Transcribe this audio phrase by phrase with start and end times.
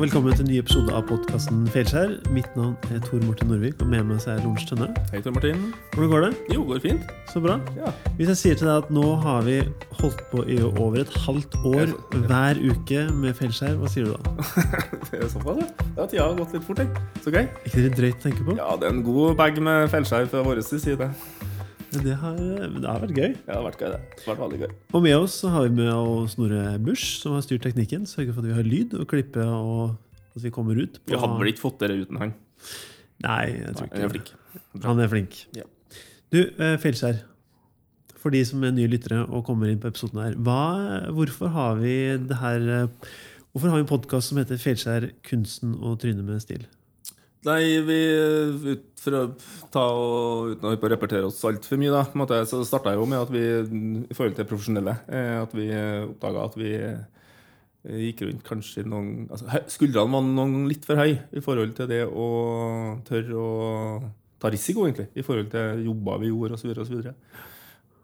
[0.00, 2.12] og velkommen til en ny episode av podkasten Feilskjær.
[2.32, 4.86] Mitt navn er Tor Martin Norvik, og med meg så er Lorentz Tønne.
[5.10, 5.58] Hei, Tor Martin.
[5.92, 6.30] Hvordan går det?
[6.54, 7.10] Jo, går fint.
[7.28, 7.58] Så bra.
[7.76, 7.90] Ja.
[8.16, 9.58] Hvis jeg sier til deg at nå har vi
[9.98, 11.92] holdt på i over et halvt år
[12.30, 14.48] hver uke med Feilskjær, hva sier du da?
[15.10, 15.68] det er såpass, ja.
[15.98, 16.80] Ja, Tida har gått litt fort.
[16.80, 17.04] jeg.
[17.20, 17.44] Så gøy.
[17.68, 18.56] ikke det drøyt å tenke på?
[18.56, 21.12] Ja, det er en god bag med feilskjær fra vår side.
[21.90, 23.32] Det har, det har vært gøy.
[23.32, 24.00] Ja, det har vært gøy, det.
[24.14, 24.74] Det har vært veldig gøy.
[24.94, 28.06] Og med oss så har vi med oss Snorre Busch, som har styrt teknikken.
[28.06, 29.96] Sørger for at vi har lyd og klippe, og
[30.36, 31.00] at vi kommer ut.
[31.10, 32.36] Vi hadde vel ikke fått det uten han.
[33.26, 34.30] Nei, jeg tror ikke Han er flink.
[34.86, 35.42] Han er flink.
[35.58, 35.66] Ja.
[36.30, 36.40] Du,
[36.84, 37.24] Fjellskjær.
[38.20, 40.60] For de som er nye lyttere og kommer inn på episoden her, hva,
[41.16, 41.94] hvorfor har vi
[42.28, 43.12] det her eh,
[43.50, 46.68] Hvorfor har vi en podkast som heter Fjellskjær kunsten og trynet med stil?
[47.48, 47.98] Nei, vi
[48.74, 49.20] ut for å
[49.72, 53.32] ta og Uten å repetere oss altfor mye, da, måte, så starta jo med at
[53.32, 57.00] vi i forhold til profesjonelle eh, At vi oppdaga at vi eh,
[58.04, 62.02] gikk rundt kanskje noen altså, Skuldrene var noen litt for høye i forhold til det
[62.04, 62.28] å
[63.08, 63.48] tørre å
[64.40, 65.10] ta risiko, egentlig.
[65.20, 66.70] I forhold til jobber vi gjorde, osv.
[66.72, 67.14] Og, så videre.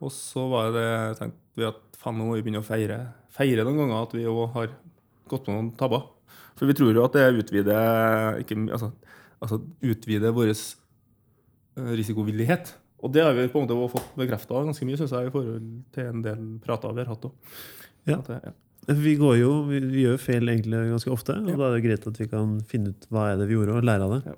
[0.05, 2.99] og så var det, tenkte vi at faen, nå må vi begynne å feire,
[3.33, 4.75] feire noen ganger at vi òg har
[5.29, 6.05] gått på noen tabber.
[6.57, 8.93] For vi tror jo at det utvider ikke, altså,
[9.47, 12.75] altså utvide vår eh, risikovillighet.
[13.05, 15.67] Og det har vi på en måte fått bekrefta ganske mye, synes jeg, i forhold
[15.95, 17.59] til en del prater vi har hatt òg.
[18.09, 18.21] Ja.
[18.87, 21.57] Vi, går jo, vi, gjør feil egentlig ganske ofte, og Ja.
[21.59, 23.87] da er det greit at vi kan finne ut hva er det vi gjorde, og
[23.87, 24.35] lære av det.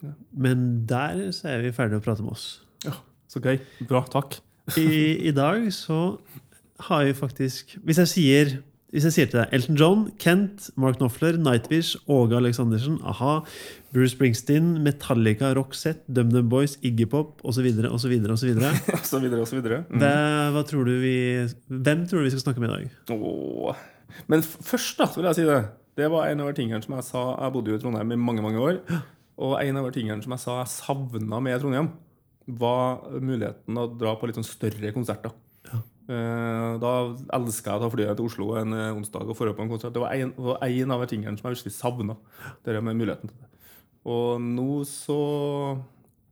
[0.00, 0.12] Ja.
[0.32, 2.62] Men der så er vi ferdige å prate med oss.
[2.86, 2.94] Ja,
[3.28, 3.60] Så gøy.
[3.86, 4.04] Bra.
[4.10, 4.38] Takk.
[4.78, 6.18] I, I dag så
[6.86, 8.50] har vi faktisk Hvis jeg sier
[8.90, 13.36] hvis jeg sier til deg Elton John, Kent, Mark Knopfler, Nightwish, Åge Aleksandersen, a-ha,
[13.94, 18.50] Bruce Springsteen, Metallica, Roxette, DumDum Boys, Iggy Pop osv., osv., osv.
[20.56, 21.16] Hva tror du vi
[21.70, 23.14] Hvem tror du vi skal snakke med i dag?
[23.14, 23.86] Åh.
[24.30, 25.60] Men først, da, så vil jeg si det.
[25.98, 28.18] Det var en av de tingene som jeg sa Jeg bodde jo i Trondheim i
[28.18, 28.80] mange mange år.
[29.40, 31.92] Og en av de tingene som jeg sa jeg savna med Trondheim,
[32.60, 35.30] var muligheten å dra på litt sånn større konserter.
[35.70, 36.92] Eh, Da
[37.36, 39.94] elska jeg å ta flyet til Oslo en eh, onsdag og dra på en konsert.
[39.94, 42.16] Det var en, var en av de tingene som jeg virkelig savna.
[42.66, 43.68] Det med muligheten til det.
[44.10, 45.20] Og nå så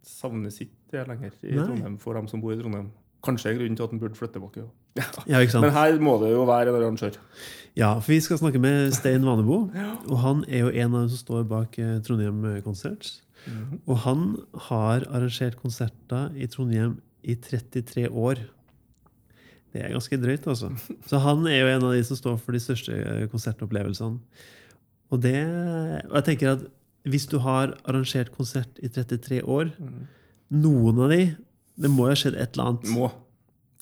[0.08, 1.66] savnes ikke det lenger i Nei.
[1.66, 2.90] Trondheim for dem som bor i Trondheim.
[3.24, 4.64] Kanskje en grunn til at en burde flytte tilbake.
[4.64, 4.68] Ja.
[5.30, 7.18] Ja, ikke Men her må det jo være en arrangør.
[7.78, 9.68] Ja, for Vi skal snakke med Stein Vanebo.
[10.10, 13.20] Og han er jo en av dem som står bak eh, Trondheim Concerts.
[13.86, 14.24] Og han
[14.68, 18.42] har arrangert konserter i Trondheim i 33 år.
[19.78, 20.72] Det er ganske drøyt, altså.
[21.06, 24.18] Så han er jo en av de som står for de største eh, konsertopplevelsene.
[25.08, 25.38] Og det
[26.10, 26.64] Og jeg tenker at
[27.08, 29.70] hvis du har arrangert konsert i 33 år,
[30.50, 31.36] noen av de
[31.78, 32.90] Det må jo ha skjedd et eller annet.
[32.90, 33.12] Må.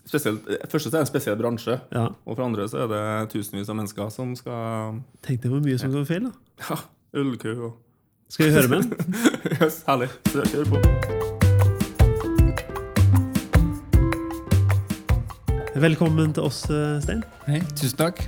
[0.06, 3.30] Spesielt, først så er det en spesiell bransje, Ja, og for andre så er det
[3.32, 6.36] tusenvis av mennesker som skal Tenk deg hvor mye som går feil, da.
[6.68, 6.78] Ja,
[7.24, 7.74] ølkø og
[8.28, 9.20] Skal vi høre med den?
[9.56, 10.12] yes, Herlig.
[10.30, 11.15] Kjør på.
[15.76, 17.18] Velkommen til oss, eh, Stein.
[17.44, 18.22] Hei, tusen takk.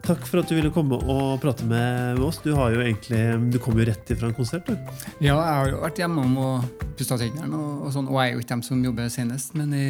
[0.00, 2.38] Takk for at du ville komme og prate med oss.
[2.40, 3.20] Du, har jo egentlig,
[3.52, 4.64] du kom jo rett ifra en konsert.
[4.64, 4.72] Du.
[5.20, 8.32] Ja, jeg har jo vært hjemom og pusta tennene, og, og sånn, og jeg er
[8.32, 9.52] jo ikke dem som jobber senest.
[9.60, 9.88] Men i,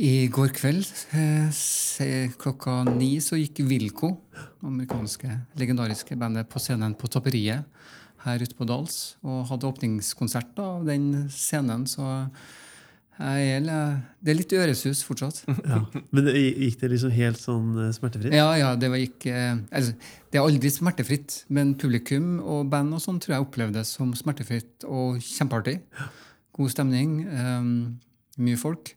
[0.00, 4.14] i går kveld eh, klokka ni så gikk Wilco,
[4.64, 5.28] amerikanske
[5.60, 7.68] legendariske bandet, på scenen på Tapperiet
[8.24, 11.84] her ute på Dals og hadde åpningskonsert av den scenen.
[11.84, 12.24] så
[13.20, 13.64] jeg
[14.20, 15.42] det er litt øresus fortsatt.
[15.70, 15.80] Ja.
[16.10, 18.34] Men det, gikk det liksom helt sånn eh, smertefritt?
[18.34, 19.94] Ja, ja, det var ikke eh, altså,
[20.30, 24.12] Det er aldri smertefritt, men publikum og band og sånn tror jeg opplevde det som
[24.18, 25.78] smertefritt og kjempeartig.
[26.56, 27.20] God stemning.
[27.30, 27.72] um,
[28.40, 28.92] mye folk.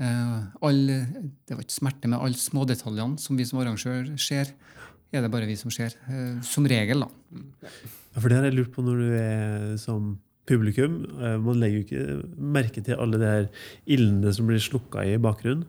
[0.00, 4.50] Uh, all, det var ikke smerte med alle smådetaljene som vi som arrangør ser.
[5.14, 5.94] Er det bare vi som ser.
[6.08, 7.40] Uh, som regel, da.
[8.14, 10.16] Ja, For det har jeg lurt på når du er som
[10.48, 11.02] publikum.
[11.18, 13.46] Eh, Man legger jo ikke merke til alle de her
[13.86, 15.66] ildene som blir slukka i bakgrunnen.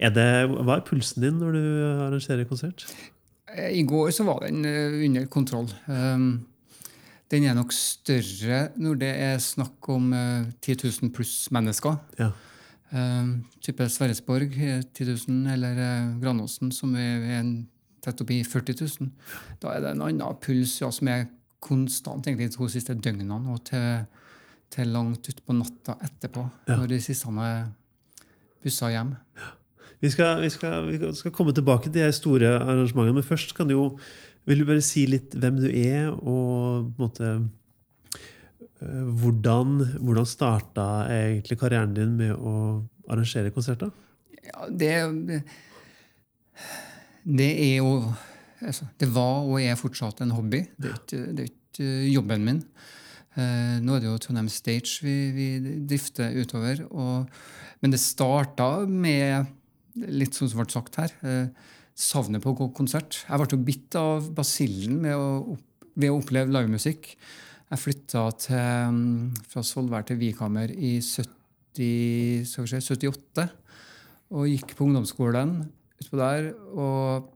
[0.00, 1.64] Er det, hva er pulsen din når du
[2.06, 2.86] arrangerer konsert?
[3.52, 5.68] Eh, I går så var den eh, under kontroll.
[5.86, 6.46] Um,
[7.30, 11.98] den er nok større når det er snakk om eh, 10 000 pluss mennesker.
[12.18, 12.30] Ja.
[12.90, 15.82] Um, type Sverresborg eh, 10 000, eller
[16.22, 17.44] Granåsen som er,
[18.00, 19.12] tett oppi 40 000.
[19.60, 21.28] Da er det en annen puls ja, som er
[21.60, 24.04] konstant egentlig de to siste døgnene og til,
[24.72, 26.76] til langt utpå natta etterpå, Ja.
[26.76, 27.28] når de siste
[28.62, 29.14] bussa hjem.
[30.00, 33.68] Vi skal, vi, skal, vi skal komme tilbake til de store arrangementene, men først kan
[33.68, 33.86] du jo
[34.48, 37.26] Vil du bare si litt hvem du er, og på en måte
[38.80, 42.54] eh, hvordan, hvordan starta egentlig karrieren din med å
[43.12, 43.92] arrangere konserter?
[44.40, 45.42] Ja, det,
[47.28, 47.92] det er jo
[48.60, 50.64] det var og er fortsatt en hobby.
[50.76, 52.62] Det er ikke, det ikke jobben min.
[53.38, 55.48] Eh, nå er det jo Trondheim Stage vi, vi
[55.88, 56.82] drifter utover.
[56.90, 57.30] Og,
[57.80, 59.48] men det starta med
[60.10, 61.14] litt som som ble sagt her.
[61.24, 61.48] Eh,
[62.00, 63.22] savnet på å gå konsert.
[63.26, 67.14] Jeg ble jo bitt av basillen ved å oppleve livemusikk.
[67.70, 73.44] Jeg flytta fra Svolvær til Vikhammer i 70, si, 78
[74.30, 75.60] og gikk på ungdomsskolen
[76.00, 76.50] utpå der.
[76.74, 77.28] Og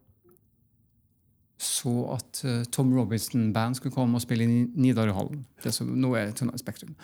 [1.61, 5.45] så at uh, Tom Robinson Band skulle komme og spille i Nidarøhallen.
[5.62, 6.95] Det som nå er Trondheim Spektrum.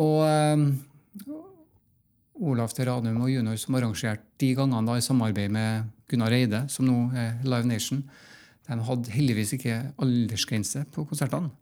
[0.00, 0.68] Og um,
[2.44, 6.86] Olaf til og Junior som arrangerte de gangene da, i samarbeid med Gunnar Eide, som
[6.86, 8.02] nå er Live Nation,
[8.66, 11.52] de hadde heldigvis ikke aldersgrense på konsertene.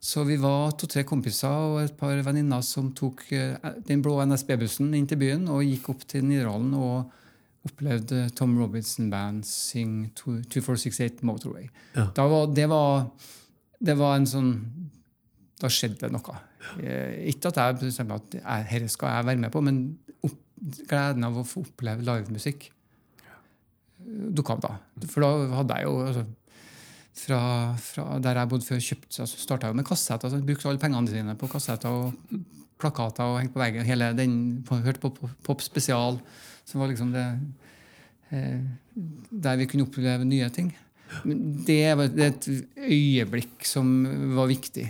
[0.00, 4.94] Så vi var to-tre kompiser og et par venninner som tok uh, den blå NSB-bussen
[4.94, 7.14] inn til byen og gikk opp til Nidarhallen og
[7.66, 11.68] opplevde Tom Robinson Band sing 2468 Motorway.
[11.96, 12.08] Ja.
[12.16, 13.08] Var, det, var,
[13.78, 14.52] det, var, en sånn
[15.60, 16.38] Da skjedde det noe.
[16.80, 19.84] Eh, ikke at jeg bestemte at dette skal jeg være med på, men
[20.26, 20.40] opp,
[20.86, 22.70] gleden av å få oppleve livemusikk
[24.06, 24.74] dukka opp da.
[25.10, 25.30] For da
[25.60, 26.24] hadde jeg jo altså,
[27.16, 27.40] fra,
[27.80, 30.28] fra, der jeg bodde før, kjøpt, altså starta jeg med kassetter.
[30.28, 32.36] Altså, brukte alle pengene sine på kassetter og
[32.80, 33.88] plakater og hengte på veggen.
[33.88, 34.36] hele den,
[34.68, 36.20] Hørte på pop Spesial.
[36.66, 37.26] Som var liksom det
[38.34, 38.60] eh,
[39.30, 40.72] Der vi kunne oppleve nye ting.
[41.66, 43.90] Det var et øyeblikk som
[44.34, 44.88] var viktig.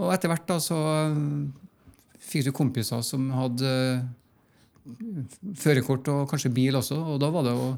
[0.00, 0.78] Og etter hvert da så
[2.22, 3.72] fikk du kompiser som hadde
[5.60, 6.96] førerkort og kanskje bil også.
[6.96, 7.74] Og da var det å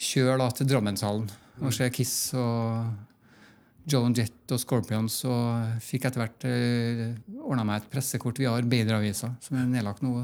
[0.00, 1.30] kjøre da til Drammenshallen
[1.60, 5.18] og se Kiss og Joan Jett og Scorpions.
[5.28, 7.06] Og fikk etter hvert eh,
[7.40, 10.14] ordna meg et pressekort via Arbeideravisa, som er nedlagt nå.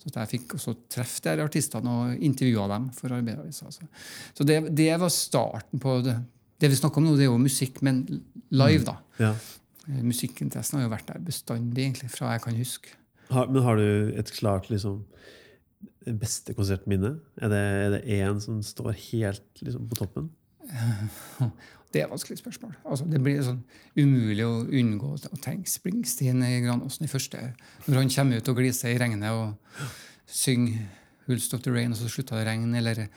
[0.00, 3.68] Så jeg fikk også treffe de artistene og intervjua dem for Arbeideravisa.
[3.68, 3.88] Altså.
[4.36, 6.16] Så det, det, var starten på det.
[6.60, 8.02] Det vi snakker om nå, det er jo musikk, men
[8.48, 8.96] live, da.
[9.18, 9.20] Mm.
[9.20, 9.34] Ja.
[9.90, 12.96] Eh, musikkinteressen har jo vært der bestandig, egentlig, fra jeg kan huske.
[13.30, 15.02] Har, men har du et klart liksom,
[16.20, 17.18] beste konsertminne?
[17.40, 20.32] Er det, er det én som står helt liksom, på toppen?
[21.90, 22.76] Det er et vanskelig spørsmål.
[22.86, 23.64] Altså, det blir sånn
[23.98, 27.40] umulig å unngå å tenke Springsteen i Granåsen i første.
[27.88, 29.82] Når han kommer ut og gliser i regnet og
[30.30, 30.86] synger
[31.26, 32.78] 'Who'll Stop the Rain', og så slutter det å regne.
[32.78, 33.08] Eller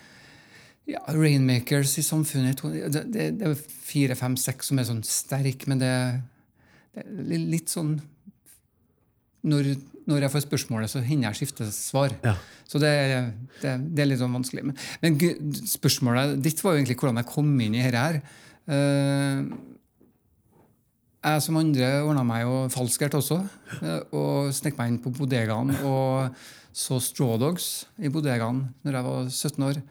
[0.90, 2.62] ja, Rainmakers i samfunnet.
[2.62, 3.56] Det, det, det er
[3.86, 5.94] fire, fem, seks som er sånn sterk, men det,
[6.94, 7.96] det, er litt sånn
[9.44, 9.74] når,
[10.08, 12.16] når, jeg får spørsmålet, så hender jeg skifte svar.
[12.24, 12.36] Ja.
[12.70, 12.94] Så det,
[13.62, 14.66] det, det, er litt sånn vanskelig.
[14.70, 15.18] Men, men,
[15.68, 18.22] spørsmålet ditt var jo egentlig hvordan jeg kom inn i dette her.
[18.64, 19.44] Uh,
[21.24, 23.42] jeg som andre ordna meg jo falskert også,
[23.82, 26.38] uh, og snek meg inn på bodegaen og
[26.74, 29.82] så Straw Dogs i bodegaen når jeg var 17 år,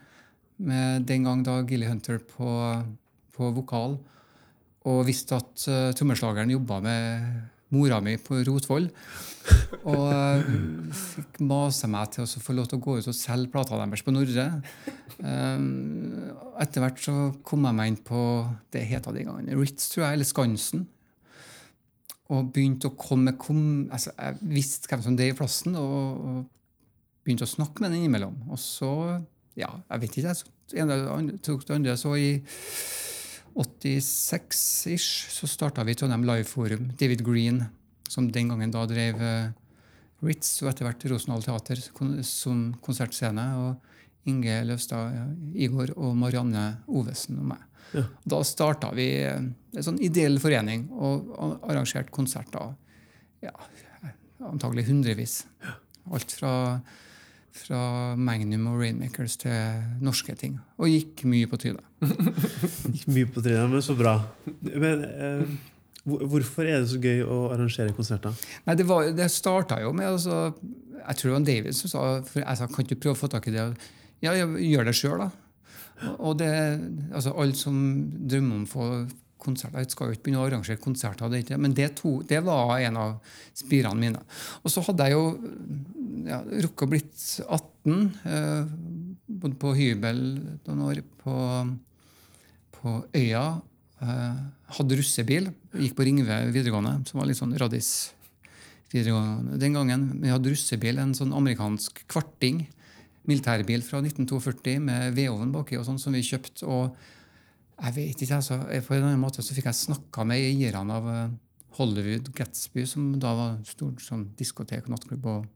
[0.62, 2.48] med den gang da Gilly Hunter på,
[3.34, 3.98] på vokal,
[4.88, 8.88] og visste at uh, trommeslageren jobba med mora mi på Rotvoll.
[9.88, 13.50] Og uh, fikk mase meg til å få lov til å gå ut og selge
[13.52, 14.46] plata deres på Nordre.
[15.18, 16.32] Um,
[16.62, 17.16] etter hvert så
[17.46, 18.22] kom jeg meg inn på
[18.74, 20.86] det heta de gangene, Ritz, tror jeg, eller Skansen.
[22.32, 26.44] Og begynte å komme kom, altså, Jeg visste hvem som drev plassen, og
[27.22, 28.38] begynte å snakke med den innimellom.
[28.50, 28.92] Og så,
[29.58, 30.36] ja, jeg vet ikke,
[30.72, 32.36] jeg tok det andre, så i
[33.54, 36.90] 86-ish så starta vi Trondheim Live Forum.
[36.98, 37.64] David Green,
[38.08, 39.50] som den gangen da drev uh,
[40.22, 41.82] Ritz og etter hvert Rosenhall Teater
[42.26, 43.46] som konsertscene.
[43.62, 45.18] Og Inge Løvstad,
[45.58, 47.62] Igor og Marianne Ovesen og meg.
[47.92, 48.04] Ja.
[48.24, 51.32] Da starta vi eh, en sånn ideell forening og
[51.66, 52.76] arrangerte konserter.
[53.42, 53.52] Ja,
[54.46, 55.42] antagelig hundrevis.
[56.08, 56.52] Alt fra
[57.52, 60.56] fra Magnum og Rainmakers til norske ting.
[60.80, 61.84] Og gikk mye på trynet.
[62.94, 64.16] gikk mye på trynet, men så bra.
[64.72, 65.44] Men eh,
[66.02, 68.34] Hvorfor er det så gøy å arrangere konserter?
[68.66, 70.48] Nei, Det, var, det starta jo med altså,
[70.98, 73.30] Jeg tror det var David som sa for jeg sa, kan du prøve å få
[73.30, 73.68] tak i det.
[74.24, 75.30] Ja, gjør det sjøl, da.
[76.18, 76.50] Og det,
[77.14, 77.76] altså, Alle som
[78.18, 78.88] drømmer om å få
[79.42, 79.82] konserter.
[79.82, 83.00] Jeg skal jo ikke begynne å arrangere konserter, det men det, to, det, var en
[83.00, 84.22] av spirene mine.
[84.62, 85.24] Og så hadde jeg jo
[86.28, 88.00] ja, rukket å blitt 18.
[88.32, 88.72] Eh,
[89.42, 90.22] bodde på hybel
[90.68, 91.36] noen år på,
[92.78, 93.46] på Øya.
[94.02, 94.42] Eh,
[94.78, 95.50] hadde russebil.
[95.78, 98.12] Gikk på Ringve videregående, som var litt sånn radis
[98.92, 100.06] videregående den gangen.
[100.20, 102.66] Vi hadde russebil, en sånn amerikansk kvarting.
[103.28, 106.66] Militærbil fra 1942 med vedovn baki og sånn som vi kjøpte.
[106.66, 106.96] og
[107.82, 108.58] jeg vet ikke, altså.
[108.86, 111.34] På en annen måte så fikk jeg snakka med eierne av eh,
[111.78, 115.46] Hollywood Gatsby, som da var stort sånn diskotek, nattklubb og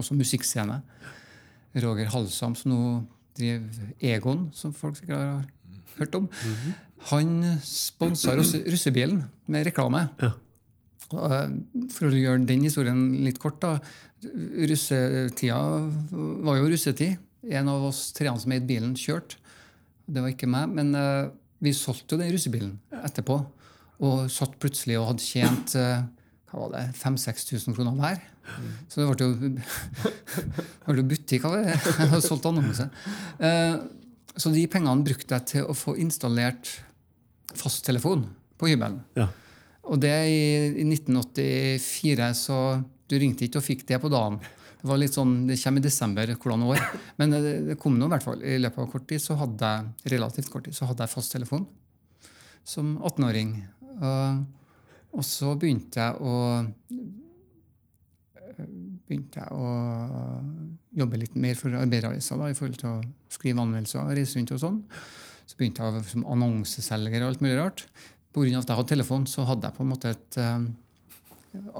[0.00, 0.80] også musikkscene.
[1.82, 2.82] Roger Halsam, som nå
[3.38, 5.44] driver Egon, som folk sikkert har
[6.00, 6.28] hørt om.
[7.12, 7.34] Han
[7.64, 10.08] sponsa russe, russebilen med reklame.
[10.20, 10.32] Ja.
[11.10, 11.52] Eh,
[11.94, 13.76] For å gjøre den historien litt kort, da.
[14.60, 15.60] Russetida
[16.44, 17.18] var jo russetid.
[17.50, 19.38] En av oss treene som eide bilen, kjørte.
[20.10, 21.30] Det var ikke meg, men eh,
[21.60, 23.38] vi solgte jo den russebilen etterpå.
[24.00, 26.04] Og satt plutselig og hadde tjent eh,
[26.50, 28.20] hva var det, 5000-6000 kroner hver.
[28.90, 29.50] Så det ble jo,
[30.88, 31.74] ble jo butikk av det.
[32.00, 32.88] Jeg hadde solgt annonse.
[33.38, 33.76] Eh,
[34.40, 36.70] så de pengene brukte jeg til å få installert
[37.58, 38.22] fasttelefon
[38.60, 39.00] på hybelen.
[39.18, 39.26] Ja.
[39.90, 40.44] Og det i,
[40.80, 42.58] i 1984, så
[43.10, 44.38] du ringte ikke og fikk det på dagen.
[44.80, 46.82] Det var litt sånn, det kommer i desember hvordan år.
[47.20, 48.42] Men det, det kom nå i hvert fall.
[48.42, 51.66] I løpet av kort tid så hadde jeg relativt kort tid, så hadde jeg fasttelefon
[52.66, 53.54] som 18-åring.
[54.00, 56.36] Og, så begynte jeg å
[58.60, 59.70] begynte jeg å
[61.00, 62.98] jobbe litt mer for arbeideravisa i forhold til å
[63.32, 64.78] skrive anmeldelser reise rundt og sånn.
[65.48, 67.86] Så begynte jeg som annonseselger og alt mulig rart.
[68.30, 70.66] Av at jeg hadde telefon, så hadde jeg på en måte et eh,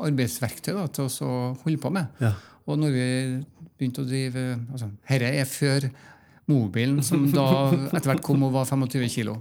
[0.08, 2.08] arbeidsverktøy da, til å holde på med.
[2.24, 2.32] Ja.
[2.68, 3.06] Og når vi
[3.78, 5.88] begynte å drive altså, Herre er før
[6.50, 7.46] mobilen, som da
[7.94, 9.38] etter hvert kom og var 25 kilo.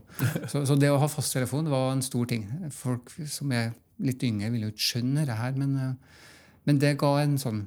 [0.52, 2.46] Så, så det å ha fasttelefon var en stor ting.
[2.76, 3.72] Folk som er
[4.06, 6.26] litt yngre, vil jo ikke skjønne det her, men, eh,
[6.70, 7.64] men det ga en sånn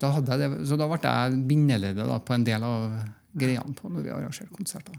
[0.00, 2.84] da hadde jeg det, Så da ble jeg bindeleddet på en del av
[3.32, 4.96] greiene på når vi arrangerte konserter.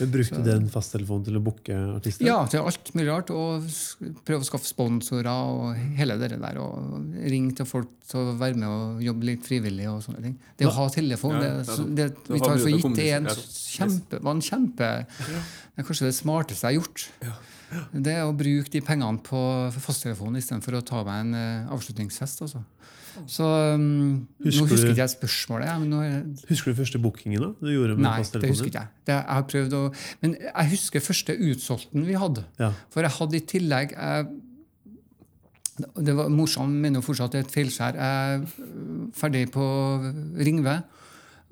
[0.00, 2.26] Men brukte du den fasttelefonen til å booke artister?
[2.26, 3.32] Ja, til alt mulig rart.
[3.34, 3.66] Og
[4.24, 6.60] prøve å skaffe sponsorer og hele det der.
[6.62, 10.36] Og ringe til folk til å være med og jobbe litt frivillig og sånne ting.
[10.60, 13.30] Det å ha telefon, Ja, det, ja, det vi tar for gitt, det er en
[13.32, 17.08] kjempe, var en kjempe Det er kanskje det smarteste jeg har gjort.
[17.90, 19.40] Det er å bruke de pengene på
[19.82, 22.44] fasttelefonen istedenfor å ta meg en eh, avslutningsfest.
[22.46, 22.62] Altså.
[23.30, 23.84] Så um,
[24.38, 25.68] Nå Husker husker du- ikke jeg spørsmålet.
[25.68, 27.50] Ja, men nå er Husker du første bookingen da?
[27.60, 28.92] du gjorde med Nei, det husker ikke jeg.
[29.06, 29.82] Det, jeg har prøvd å,
[30.22, 32.44] men jeg husker første utsolgten vi hadde.
[32.60, 32.72] Ja.
[32.94, 34.26] For jeg hadde i tillegg jeg,
[36.04, 37.96] Det var morsomt, men jo fortsatt et feilskjær.
[37.98, 39.64] Jeg er ferdig på
[40.38, 40.82] Ringve.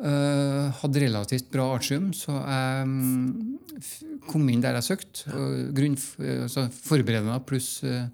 [0.03, 3.59] Uh, hadde relativt bra artium, så jeg um,
[4.27, 5.27] kom inn der jeg søkte.
[5.31, 5.43] Ja.
[5.77, 5.95] Grunn,
[6.43, 8.07] altså forberedende pluss uh,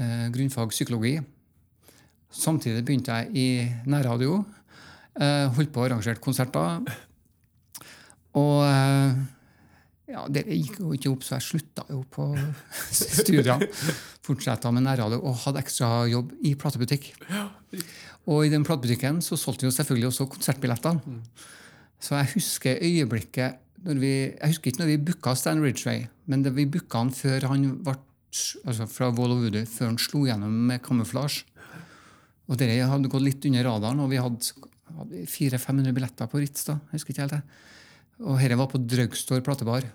[0.00, 1.20] uh, grunnfag psykologi.
[2.36, 3.46] Samtidig begynte jeg i
[3.88, 4.44] nærradio.
[5.20, 6.82] eh, holdt på å arrangere konserter.
[8.36, 9.16] Og eh,
[10.12, 12.28] ja, det gikk jo ikke opp, så jeg slutta jo på
[12.92, 13.70] studiene.
[14.26, 17.12] Fortsetta med nærradio og hadde ekstra jobb i platebutikk.
[18.26, 21.20] Og i den platebutikken så solgte vi jo selvfølgelig også konsertbillettene.
[22.02, 26.56] Så jeg husker øyeblikket vi, Jeg husker ikke når vi booka Stan Ridgway, men det,
[26.56, 27.94] vi booka han før han ble,
[28.66, 31.46] altså fra Wall of Voodoo, før han slo gjennom med kamuflasje.
[32.46, 36.66] Og det hadde gått litt under radaren, og vi hadde, hadde 400-500 billetter på Ritz.
[36.68, 37.42] da, jeg husker ikke helt det.
[38.24, 39.88] Og dette var på Drugstore platebar,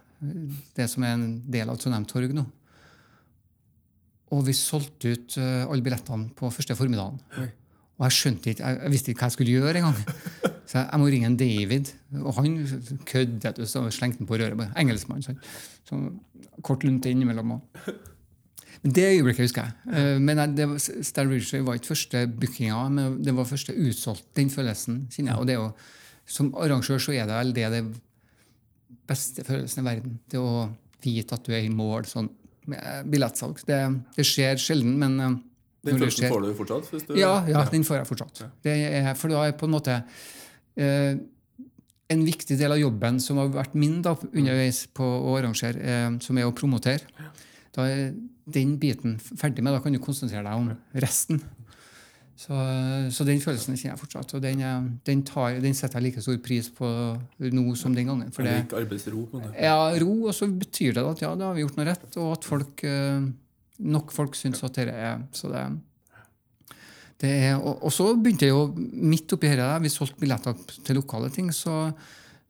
[0.77, 2.43] det som er en del av Trondheim Torg nå.
[4.31, 7.17] Og vi solgte ut eh, alle billettene på første formiddagen.
[8.01, 9.97] Og jeg skjønte ikke, jeg, visste ikke hva jeg skulle gjøre engang.
[10.65, 11.91] Så jeg, jeg må ringe en David.
[12.21, 12.55] Og han
[13.09, 14.71] køddet og slengte den på røret.
[14.79, 15.21] Engelskmann.
[15.25, 15.41] Sånn.
[15.85, 15.99] Så
[16.65, 17.57] kort lunte innimellom.
[17.57, 17.91] Og.
[18.81, 19.93] Det øyeblikket husker jeg.
[19.93, 20.65] Eh, Men det
[21.05, 24.25] Star Ridgeway var ikke første bookinga, men det var første utsolgt.
[24.35, 25.39] Den følelsen kjenner jeg.
[25.39, 25.71] Og det er jo,
[26.25, 27.83] som arrangør så er det vel det det
[29.07, 30.19] beste følelsen i verden.
[30.31, 30.69] Det å
[31.03, 32.29] vite at du er i mål sånn
[32.71, 33.61] med billettsalg.
[33.67, 33.77] Det,
[34.17, 35.37] det skjer sjelden, men eh,
[35.85, 36.89] Den følelsen får du fortsatt?
[36.93, 38.43] Hvis du, ja, ja, den får jeg fortsatt.
[38.65, 39.99] Det er, for da er på en måte
[40.77, 41.15] eh,
[42.11, 46.09] en viktig del av jobben som har vært min da, underveis på å arrangere, eh,
[46.23, 47.29] som er å promotere.
[47.75, 48.13] Da er
[48.51, 49.73] den biten ferdig med.
[49.73, 50.71] Da kan du konsentrere deg om
[51.03, 51.41] resten.
[52.41, 52.57] Så,
[53.13, 54.33] så den følelsen kjenner jeg fortsatt.
[54.37, 56.89] Og den, eh, den, tar, den setter jeg like stor pris på
[57.53, 58.33] nå som den gangen.
[58.33, 59.27] For det, arbeidsro.
[59.29, 59.53] på det?
[59.61, 62.33] ja, ro, og så betyr det at ja, da har vi gjort noe rett, og
[62.39, 63.29] at folk, eh,
[63.93, 65.65] nok folk syns at det er Så det,
[67.21, 70.97] det er og, og så begynte jeg jo midt oppi dette, vi solgte billetter til
[70.97, 71.91] lokale ting, så,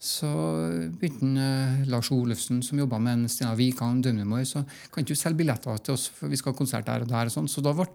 [0.02, 0.28] så
[0.98, 5.14] begynte en, eh, Lars Olufsen, som jobba med en Stina Wikan, Dømnemor, så kan ikke
[5.14, 7.30] du selge billetter til oss, for vi skal ha konsert der og der.
[7.30, 7.48] og sånn.
[7.48, 7.86] Så da ble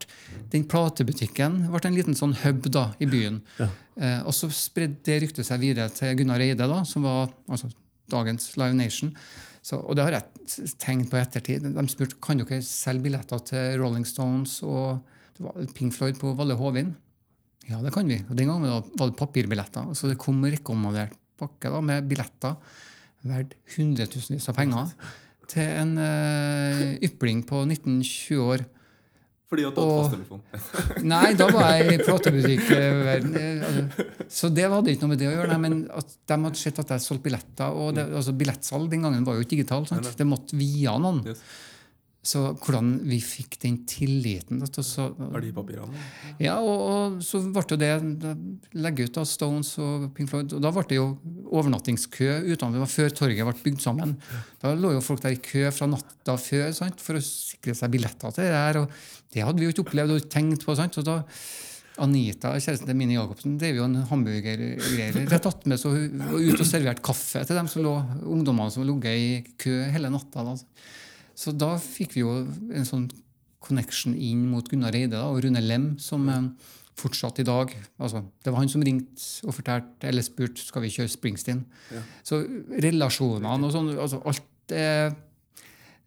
[0.50, 3.42] den platebutikken ble en liten sånn hub da, i byen.
[3.58, 3.68] Ja.
[3.98, 7.72] Eh, og så spredde det ryktet seg videre til Gunnar Eide, da, som var altså,
[8.08, 9.12] dagens Live Nation.
[9.60, 11.74] Så, og det har jeg tenkt på i ettertid.
[11.74, 15.02] De spurte kan dere selge billetter til Rolling Stones og
[15.36, 16.94] det var Pink Floyd på Valle Hovin.
[17.66, 18.22] Ja, det kan vi.
[18.30, 19.90] Og Den gangen var det papirbilletter.
[19.98, 22.56] Så det kom rekommandert pakke da, med billetter
[23.26, 24.92] verdt hundretusenvis av penger
[25.50, 28.64] til en eh, ypling på 19-20 år.
[29.46, 30.40] Fordi at du hadde fasttelefon.
[31.12, 33.36] Nei, da var jeg i platebutikk-verden.
[33.66, 34.06] Altså,
[34.40, 35.52] Så det hadde ikke noe med det å gjøre.
[35.52, 37.78] Nei, men de hadde sett at jeg solgte billetter.
[37.78, 39.94] Og det, altså, billettsalg den gangen var jo ikke digitalt.
[40.18, 41.22] Det måtte via noen.
[41.30, 41.44] Yes.
[42.26, 46.00] Så hvordan vi fikk den tilliten at så, Verdipapirene.
[46.42, 48.32] Ja, og, og så ble det jo det
[48.74, 50.56] Legge ut av Stones og Pink Floyd.
[50.56, 51.06] Og da ble det jo
[51.46, 52.74] overnattingskø utenfor.
[52.74, 54.16] Det var før torget ble bygd sammen.
[54.62, 57.94] Da lå jo folk der i kø fra natta før sant, for å sikre seg
[57.94, 58.82] billetter til det her.
[58.82, 58.98] Og
[59.32, 60.76] det hadde vi jo ikke opplevd og tenkt på.
[60.78, 61.20] sant, så da
[62.02, 65.78] Anita, kjæresten til Mini Jacobsen, drev jo en hamburgergreier rett attmed.
[65.80, 67.94] Så hun var ute og serverte kaffe til dem som lå,
[68.26, 70.44] ungdommene som lå i kø hele natta.
[70.44, 70.58] Da.
[71.36, 72.32] Så da fikk vi jo
[72.72, 73.06] en sånn
[73.66, 76.48] connection inn mot Gunnar Eide da, og Rune Lem, som eh,
[76.96, 80.92] fortsatt i dag altså, Det var han som ringte og fortalte eller spurte skal vi
[80.94, 81.64] kjøre Springsteen.
[82.24, 82.40] Så
[82.86, 85.14] relasjonene og sånn altså, Alt er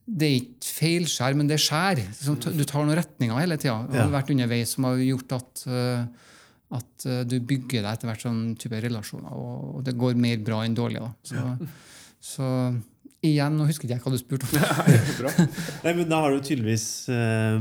[0.10, 2.00] det er ikke feilskjær, men det er skjær.
[2.26, 3.84] Du tar noen retninger hele tida.
[3.90, 6.32] Det har vært underveis som har gjort at, eh,
[6.80, 10.64] at eh, du bygger deg etter hvert sånn type relasjoner, og, det går mer bra
[10.66, 11.04] enn dårlig.
[11.04, 11.12] Da.
[11.30, 11.70] Så,
[12.32, 12.48] så
[13.26, 14.56] igjen, nå husker ikke jeg hva du spurte om.
[15.22, 15.34] Bra.
[15.84, 17.60] Nei, men Da har du tydeligvis eh,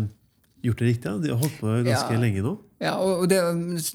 [0.63, 1.05] gjort det riktig.
[1.11, 1.19] Da.
[1.19, 2.23] Du har holdt på ganske Ja.
[2.23, 2.57] lenge nå.
[2.79, 3.39] Ja, og det,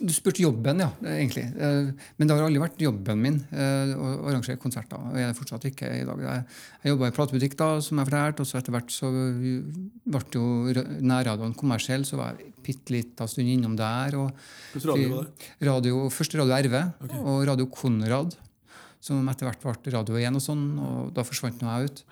[0.04, 1.46] Du spurte jobben, ja, egentlig.
[1.56, 5.00] Eh, Men det har aldri vært jobben min eh, å arrangere konserter.
[5.00, 6.20] og jeg er det fortsatt ikke i dag.
[6.20, 6.44] Jeg,
[6.84, 10.44] jeg jobba i platebutikk, da, som jeg fortalte, og så etter hvert så ble jo
[10.76, 14.18] r- nærradioen kommersiell, så var jeg bitte lita stund innom der.
[14.20, 14.36] og
[14.76, 15.68] Hvilken radio var det?
[15.70, 16.76] radio, Først Radio RV
[17.24, 18.36] og Radio Konrad,
[19.04, 22.04] som etter hvert ble Radio 1 og sånn, og da forsvant nå jeg ut.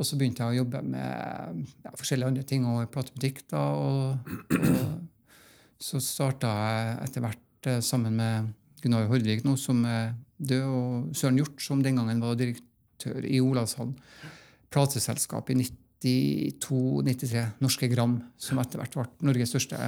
[0.00, 3.44] Og så begynte jeg å jobbe med ja, forskjellige andre ting og platebutikk.
[3.52, 8.50] da, og, og så starta jeg etter hvert eh, sammen med
[8.82, 13.38] Gunnar Hordvik, nå, som er død, og Søren Hjort, som den gangen var direktør i
[13.44, 13.94] Olavshallen.
[14.72, 19.78] Plateselskap i 92-93, Norske Gram, som etter hvert ble Norges største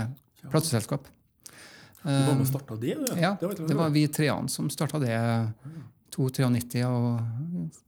[0.52, 1.08] plateselskap.
[2.04, 2.94] Du var med og starta det?
[3.16, 5.16] Ja, Det var det var vi treene som starta det.
[6.14, 7.80] 293 og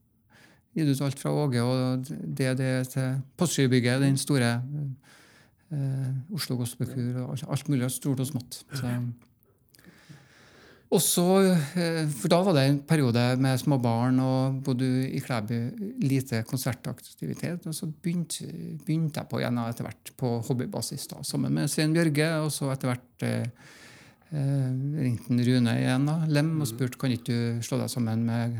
[0.76, 4.50] gitt ut alt fra Åge og DD til Postgirobygget, den store
[5.72, 8.60] eh, Oslo Gospelkur og alt, mulig stort og smått.
[8.76, 8.92] Så.
[10.86, 11.24] Og så,
[11.74, 15.56] eh, For da var det en periode med små barn og bodde i Klæbu,
[16.02, 17.66] lite konsertaktivitet.
[17.66, 18.46] Og så begynte,
[18.86, 22.30] begynte jeg på igjen etter hvert på hobbybasis da, sammen med Svein Bjørge.
[22.44, 23.48] Og så etter hvert eh,
[24.32, 28.56] ringte Rune igjen, da, Lem, og spurte kan ikke du slå deg sammen med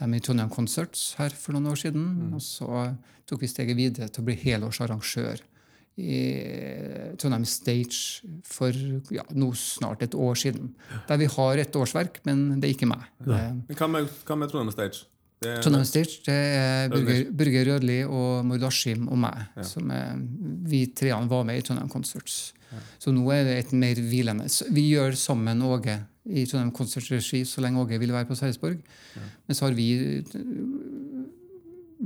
[0.00, 2.06] dem i Trondheim Concerts her for noen år siden.
[2.34, 2.86] Og så
[3.28, 5.42] tok vi steget videre til å bli helårsarrangør
[5.94, 6.20] i
[7.22, 8.74] Trondheim Stage for
[9.14, 10.72] ja, nå snart et år siden.
[11.08, 13.04] Der vi har et årsverk, men det er ikke meg.
[13.22, 15.04] Hva Men hva med, hvem er Trondheim Stage?
[15.44, 17.04] Det er, Trondheim Stage det er Rødli.
[17.04, 19.46] Burger, Burger Rødli og Mordashim og meg.
[19.66, 20.18] som er,
[20.66, 22.54] Vi treene var med i Trondheim Concerts.
[23.02, 24.48] Så nå er det et mer hvilende.
[24.74, 28.80] Vi gjør sammen Åge i Trondheim Konserts regi så lenge Åge vil være på Sarpsborg.
[29.46, 30.40] Men så har vi eh,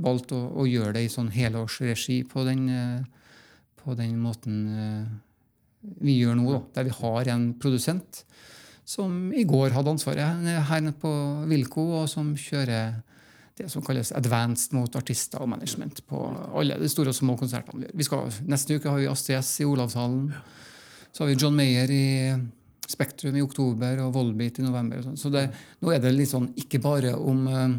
[0.03, 3.35] valgt å, å gjøre det i sånn helårsregi på den, eh,
[3.79, 5.11] på den måten eh,
[6.03, 8.23] vi gjør nå, da, der vi har en produsent
[8.89, 11.11] som i går hadde ansvaret her nede på
[11.47, 12.97] Wilco, og som kjører
[13.59, 16.21] det som kalles advanced mot artister og management på
[16.55, 17.81] alle de store og små konsertene.
[17.81, 17.97] vi gjør.
[17.99, 20.31] Vi skal, neste uke har vi Astrid S i Olavshallen.
[21.11, 22.07] Så har vi John Mayer i
[22.89, 25.01] Spektrum i oktober og Volbeat i november.
[25.01, 25.19] og sånn.
[25.19, 25.49] Så det,
[25.83, 27.77] nå er det litt sånn ikke bare om eh,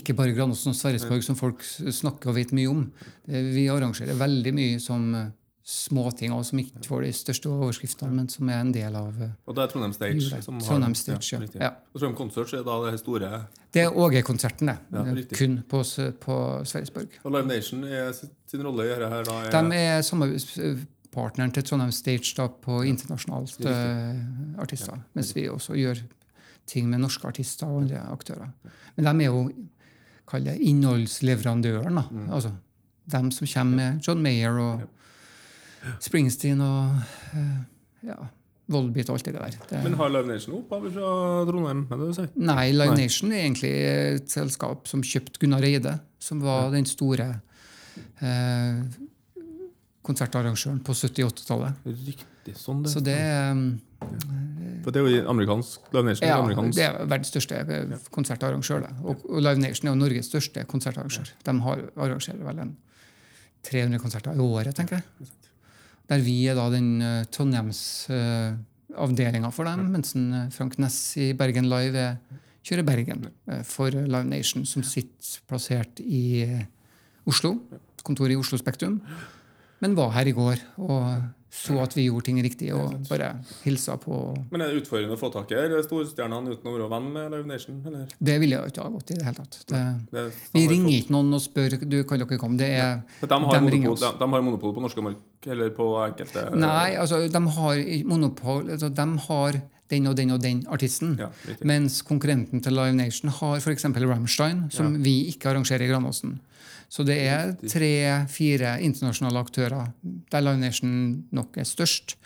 [0.00, 2.84] ikke bare Granåsen og Sverresborg som folk snakker og vet mye om.
[3.28, 5.28] Vi arrangerer veldig mye som eh,
[5.64, 9.56] småting som ikke får de største overskriftene, men som er en del av eh, Og
[9.56, 10.40] det er Trondheim Stage?
[10.44, 11.46] Som har, Trondheim Stage, ja.
[11.56, 11.70] ja.
[11.94, 13.30] Og Trondheim Concerts er da det store
[13.72, 14.76] Det er Åge-konserten, det.
[14.92, 15.04] Ja.
[15.38, 15.80] Kun på,
[16.20, 16.36] på
[16.68, 17.16] Sverresborg.
[17.22, 21.64] Og Live Nation er sin rolle i dette her da er, De er samarbeidspartneren til
[21.64, 25.00] Trondheim Stage da, på internasjonalt uh, artister.
[25.16, 26.02] Mens vi også gjør
[26.68, 28.52] ting med norske artister og andre aktører.
[28.98, 29.48] Men de er jo
[30.28, 31.96] kall det innholdsleverandøren.
[32.02, 32.04] da.
[32.10, 32.28] Mm.
[32.32, 32.52] Altså,
[33.04, 34.84] De som kommer med John Mayer og
[36.04, 36.96] Springsteen og
[37.36, 37.60] eh,
[38.08, 38.18] ja,
[38.72, 39.56] Volbeat og alt det der.
[39.68, 41.08] Det, Men har Live Nation opphav fra
[41.50, 41.82] Trondheim?
[41.90, 42.30] Er det du sier?
[42.40, 43.02] Nei, Live Nei.
[43.04, 47.26] Nation er egentlig et selskap som kjøpte Gunnar Eide, som var den store
[48.24, 48.78] eh,
[50.04, 51.84] konsertarrangøren på 70-80-tallet.
[51.92, 52.56] Riktig.
[52.60, 52.92] Sånn det.
[52.92, 53.60] Så det, er,
[54.84, 56.28] For det er jo amerikansk Live Nation.
[56.28, 56.76] ja, er amerikansk.
[56.76, 58.88] det er verdens største eh, konsertarrangør.
[59.04, 61.32] Og, og Live Nation er jo Norges største konsertarrangør.
[61.44, 62.76] De har, arrangerer vel en
[63.64, 65.32] 300 konserter i året, tenker jeg.
[66.10, 71.32] Der vi er da den uh, Trondheims-avdelinga for dem, mens en, eh, Frank Ness i
[71.32, 72.16] Bergen Live er,
[72.64, 76.64] kjører Bergen uh, for Live Nation, som sitter plassert i eh,
[77.24, 77.56] Oslo.
[78.04, 79.00] Kontoret i Oslo Spektrum.
[79.80, 81.22] men var her i går og
[81.54, 83.30] så at vi gjorde ting riktig, og bare
[83.62, 84.16] hilsa på.
[84.50, 87.46] Men er det utfordrende å få tak i storstjernene uten å være venn med Live
[87.48, 87.78] Nation?
[87.86, 88.08] Eller?
[88.18, 89.60] Det ville jeg ikke ha gått i det hele tatt.
[89.70, 90.24] Det, Det
[90.56, 92.58] vi ringer ikke noen og spør du kan dere komme.
[92.58, 94.02] Det er, De har, de, ringer monopol, oss.
[94.02, 95.22] de, de har monopol på norske mark,
[95.54, 99.60] eller på enkelte Nei, altså, de har monopol altså, De har
[99.90, 101.16] den og den og den artisten.
[101.20, 101.28] Ja,
[101.66, 103.84] mens konkurrenten til Live Nation har f.eks.
[103.84, 106.38] Rammstein, som vi ikke arrangerer i Granåsen.
[106.88, 109.88] Så det er tre-fire internasjonale aktører
[110.32, 112.16] der Live Nation nok er størst.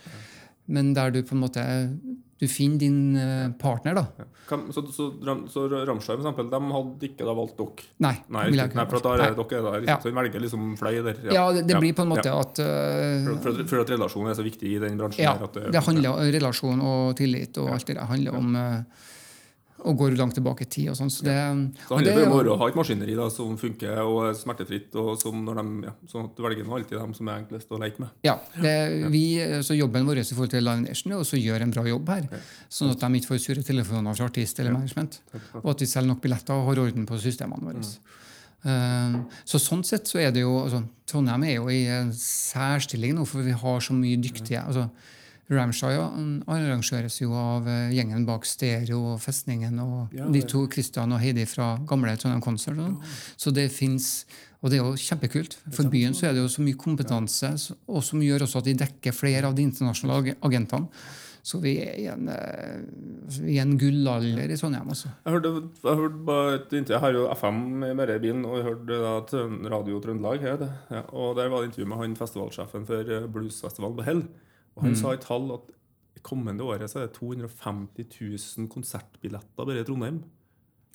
[0.66, 1.62] Men der du på en måte
[2.38, 4.04] du finner din eh, partner, da.
[4.18, 4.58] Ja.
[4.72, 5.08] så, så,
[5.50, 7.86] så for eksempel, de hadde ikke da valgt dere?
[8.04, 8.14] Nei.
[8.30, 9.98] Nei, ikke Nei for da er dere er der, Ja.
[9.98, 11.18] så de velger liksom flere der.
[11.34, 12.38] Ja, det, det blir på en måte ja.
[12.38, 15.24] at uh, For, for, at- relasjonen er så viktig i den bransjen.
[15.26, 18.06] Ja, her, at det handler om relasjon og tillit og alt det der.
[18.06, 19.06] handler om eh,
[19.86, 21.10] å går langt tilbake i tid og sånn.
[21.12, 21.36] Så det,
[21.86, 24.94] Så handler det det om å ha et maskineri da, som funker og er smertefritt,
[24.98, 27.80] og som når de, ja, sånn at velger nå alltid dem som er enklest å
[27.82, 28.14] leke med.
[28.26, 28.74] Ja, det,
[29.14, 29.24] vi,
[29.66, 32.30] så Jobben vår i forhold til Live Nation er å gjøre en bra jobb her.
[32.72, 35.20] Sånn at de ikke får sure telefoner fra artist eller management.
[35.62, 37.84] Og at vi selger nok billetter og har orden på systemene våre.
[38.66, 43.14] Eh, så Sånn sett så er det jo altså, Trondheim er jo i en særstilling
[43.14, 44.88] nå, for vi har så mye dyktige altså,
[45.48, 46.02] Ramshire
[46.46, 51.22] arrangeres jo av eh, gjengen bak Stereo og Festningen og Ja, de to Christian og
[51.22, 52.80] Heidi fra gamle Trondheim Concert.
[53.40, 54.26] Så det finnes,
[54.60, 55.56] og det er jo kjempekult.
[55.72, 57.54] For byen så er det jo så mye kompetanse,
[57.88, 60.92] og som gjør også at de dekker flere av de internasjonale agentene.
[61.48, 62.82] Så vi er i en, eh,
[63.40, 65.08] vi en gullalder i Trondheim, også.
[65.24, 67.62] Jeg hørte, jeg hørte et intervju, jeg har jo FM
[67.96, 70.44] bare i bilen, og jeg hørte da Radio Trøndelag.
[70.44, 74.22] Ja, og Der var det intervju med han festivalsjefen for eh, bluesfestivalen på Hell.
[74.78, 75.74] Og Han sa i tall at
[76.18, 78.08] i kommende året så er det 250
[78.58, 80.22] 000 konsertbilletter bare i Trondheim.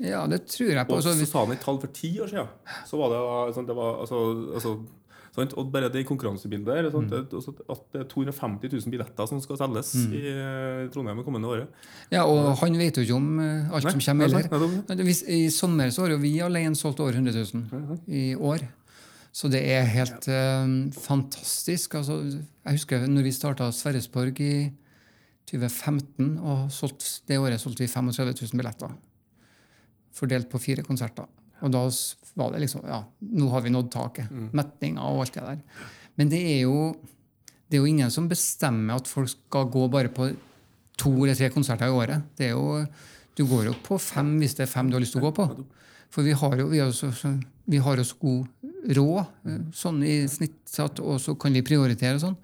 [0.01, 0.97] Ja, det tror jeg på.
[0.97, 2.51] Og så sa han et tall for ti år siden.
[2.89, 3.21] Så var det,
[3.55, 4.21] sånn, det var, altså,
[4.57, 4.73] altså,
[5.35, 9.41] sånn, Og bare det konkurransebildet der, sånn, altså, at det er 250 000 billetter som
[9.43, 11.83] skal selges i eh, Trondheim det kommende året.
[12.13, 14.77] ja, og han vet jo ikke om alt alt som kommer nei, heller.
[14.89, 18.65] nei, nei, I sommer så har jo vi alene solgt over 100 000 i år.
[19.33, 21.95] Så det er helt eh, fantastisk.
[21.97, 24.55] Altså, jeg husker når vi starta Sverresborg i
[25.49, 28.93] 2015, og solgt, det året solgte vi 35 000 billetter.
[30.13, 31.25] Fordelt på fire konserter.
[31.63, 31.81] Og da
[32.37, 33.01] var det liksom Ja,
[33.33, 34.31] nå har vi nådd taket.
[34.53, 35.89] Metninga og alt det der.
[36.19, 36.93] Men det er jo
[37.73, 40.27] det er jo ingen som bestemmer at folk skal gå bare på
[41.01, 42.27] to eller tre konserter i året.
[42.37, 42.83] Det er jo,
[43.37, 45.33] du går jo på fem hvis det er fem du har lyst til å gå
[45.39, 45.47] på.
[46.13, 47.31] For vi har jo, vi har så, så,
[47.65, 51.65] vi har jo så god råd eh, sånn i snitt, at, og så kan vi
[51.65, 52.35] prioritere sånn,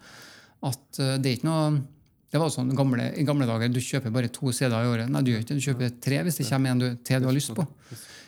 [0.65, 1.71] at eh, det er ikke noe
[2.29, 5.09] det var sånn gamle, I gamle dager du kjøper bare to CD-er i året.
[5.09, 5.55] Nei, du gjør ikke.
[5.57, 7.65] Du kjøper tre hvis det kommer en du, til du har lyst på.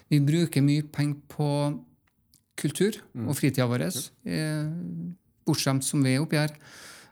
[0.09, 1.49] Vi bruker mye penger på
[2.61, 2.97] kultur
[3.27, 3.85] og fritida vår,
[4.25, 4.71] eh,
[5.45, 6.55] bortskjemt som vi er oppi her.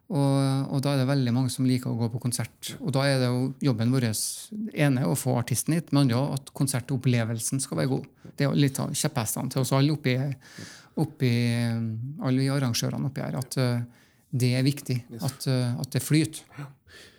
[0.09, 2.71] Og, og da er det veldig mange som liker å gå på konsert.
[2.81, 6.49] Og da er det jo jobben vår ene å få artisten hit, men andre at
[6.57, 8.07] konsertopplevelsen skal være god.
[8.33, 10.15] Det er jo litt av kjepphestene til oss alle oppi,
[11.03, 11.31] oppi
[12.25, 13.37] alle vi arrangørene oppi her.
[13.37, 14.97] At uh, det er viktig.
[15.21, 16.41] At, uh, at det flyter.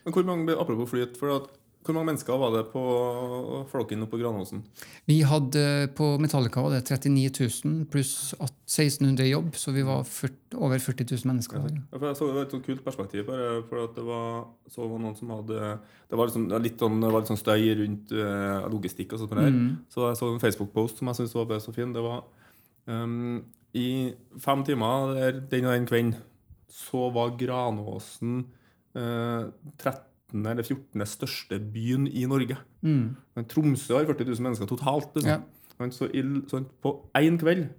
[0.03, 1.49] Men hvor mange, apropos flyt, for at,
[1.91, 2.83] hvor mange mennesker var det på
[3.71, 4.63] flokken oppe på Granåsen?
[5.11, 5.63] Vi hadde
[5.99, 10.79] på Metallica var det 39 000 pluss 1600 i jobb, så vi var 40, over
[10.79, 11.65] 40 000 mennesker.
[11.67, 13.25] Ja, jeg så det var et sånt kult perspektiv.
[13.29, 15.73] Bare, for at det var, så var noen som hadde
[16.11, 19.15] Det var liksom, litt, sånn, det var litt sånn støy rundt uh, logistikk.
[19.15, 19.51] og sånt Der.
[19.51, 19.73] Mm.
[19.91, 21.95] Så jeg så en Facebook-post som jeg syntes var bare så fin.
[21.95, 22.23] Det var
[22.87, 23.41] um,
[23.75, 23.89] I
[24.39, 26.15] fem timer der, den og den kvelden
[26.71, 28.45] så var Granåsen
[28.95, 30.10] uh, 13.
[30.35, 31.07] eller 14.
[31.07, 32.59] største byen i Norge.
[32.83, 33.17] Mm.
[33.51, 35.11] Tromsø har 40 000 mennesker totalt.
[35.17, 35.31] Liksom.
[35.31, 35.91] Ja.
[35.95, 36.11] Så
[36.51, 37.71] sånn, på én kveld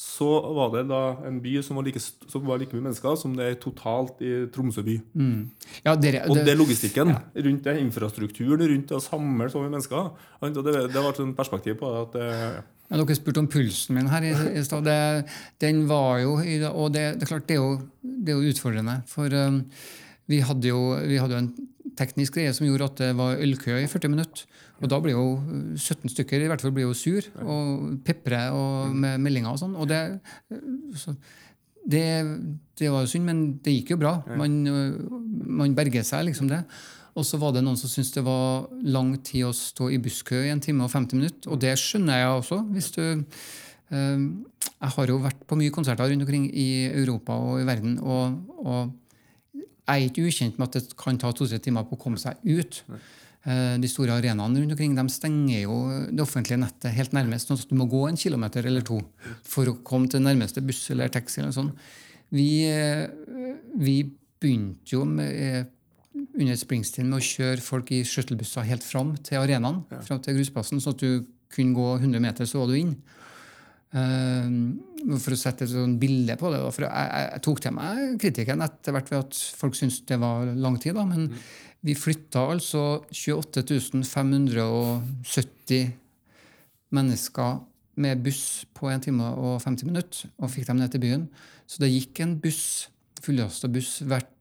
[0.00, 3.34] så var det da en by som var like, som var like mye mennesker som
[3.36, 4.94] det er totalt i Tromsø by.
[5.12, 5.40] Mm.
[5.84, 9.60] Ja, dere, Og det, det er logistikken rundt det, infrastrukturen rundt det å samle så
[9.60, 10.12] mye mennesker.
[10.40, 12.04] Og det, det var et sånt perspektiv på det.
[12.06, 14.88] at det, ja, dere spurte om pulsen min her i, i stad.
[15.62, 16.38] Den var jo
[16.72, 19.02] Og det, det er klart, det er jo, det er jo utfordrende.
[19.10, 19.60] For um,
[20.30, 21.52] vi hadde jo vi hadde jo en
[22.00, 24.46] teknisk greie som gjorde at det var ølkø i 40 minutter.
[24.80, 28.46] Og da blir jo uh, 17 stykker i hvert fall blir jo sur og pepre
[28.56, 29.76] og med meldinger og sånn.
[29.76, 30.00] Og det,
[30.50, 31.14] uh, så,
[31.84, 32.06] det,
[32.80, 34.16] det var jo synd, men det gikk jo bra.
[34.40, 35.20] Man, uh,
[35.60, 36.64] man berger seg, liksom det.
[37.18, 40.44] Og så var det noen som syntes det var lang tid å stå i busskø
[40.46, 41.50] i en time og 50 minutter.
[41.50, 42.62] Og det skjønner jeg også.
[42.70, 43.02] hvis du...
[43.90, 44.22] eh,
[44.80, 47.98] jeg har jo vært på mye konserter rundt omkring i Europa og i verden.
[48.00, 48.94] Og, og
[49.96, 52.36] jeg er ikke ukjent med at det kan ta to-tre timer på å komme seg
[52.44, 52.82] ut.
[53.46, 55.76] Eh, De store arenaene rundt omkring de stenger jo
[56.12, 59.00] det offentlige nettet helt nærmest, sånn at du må gå en kilometer eller to
[59.42, 61.40] for å komme til nærmeste buss eller taxi.
[61.40, 61.72] eller sånn.
[62.30, 63.08] Vi, eh,
[63.78, 65.64] vi begynte jo med, eh,
[66.38, 70.80] under Springsteen med å kjøre folk i skjøttelbusser helt fram til arenaen, fram til grusplassen,
[70.80, 72.96] sånn at du kunne gå 100 meter, så var du inn.
[73.90, 74.50] Eh,
[75.18, 76.60] for å sette et sånn bilde på det.
[76.74, 80.52] For jeg, jeg, tok til meg kritikken etter hvert ved at folk syntes det var
[80.54, 80.94] lang tid.
[80.98, 81.30] da, Men
[81.86, 85.92] vi flytta altså 28 570
[86.90, 87.60] mennesker
[88.00, 91.24] med buss på 1 time og 50 minutter og fikk dem ned til byen.
[91.66, 92.88] Så det gikk en buss,
[93.24, 94.36] fullasta buss hvert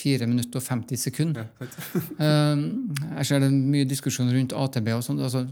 [0.00, 1.50] 4 minutter og 50 sekunder.
[2.20, 5.20] Um, jeg ser det er mye diskusjon rundt AtB og sånn.
[5.20, 5.44] Altså,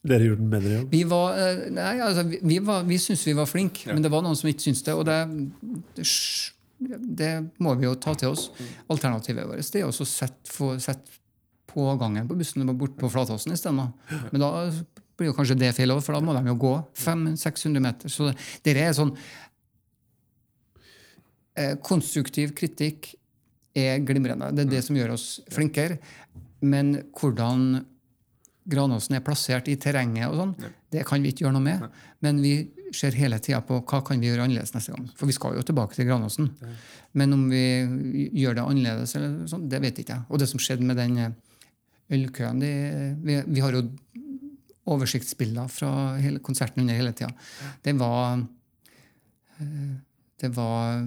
[0.00, 0.94] Dere gjorde den bedre jobb.
[0.94, 4.10] vi var, eh, nei, altså, vi, vi, var, vi syntes vi var flinke, men det
[4.12, 4.94] var noen som ikke syntes det.
[4.96, 5.18] Og det,
[7.20, 8.46] det, må vi jo ta til oss.
[8.88, 11.18] Alternativet vårt det er å sette, få- sette
[11.70, 13.92] pågangen på bussen bort på Flatåsen isteden.
[14.32, 14.50] Men da
[15.20, 16.72] blir jo kanskje det feil òg, for da må de jo gå
[17.04, 18.08] 500-600 meter.
[18.10, 18.32] Så
[18.64, 19.12] det er sånn
[21.60, 23.12] eh, Konstruktiv kritikk
[23.76, 24.50] er glimrende.
[24.56, 26.00] Det er det som gjør oss flinkere.
[26.64, 27.84] Men hvordan
[28.70, 30.54] Granåsen er plassert i terrenget, og sånn,
[30.92, 31.84] det kan vi ikke gjøre noe med.
[32.24, 32.54] Men vi
[32.96, 35.06] ser hele tida på hva kan vi gjøre annerledes neste gang.
[35.18, 36.50] For vi skal jo tilbake til Granåsen.
[37.18, 37.64] Men om vi
[38.40, 40.26] gjør det annerledes, eller sånn, det vet ikke jeg.
[40.30, 41.36] Og det som skjedde med den eh,
[42.16, 42.72] ølkøen det,
[43.22, 43.84] vi, vi har jo
[44.90, 47.30] oversiktsbilder fra hele konserten under hele tida.
[47.82, 48.40] Det var
[49.60, 49.98] eh,
[50.40, 51.02] Det var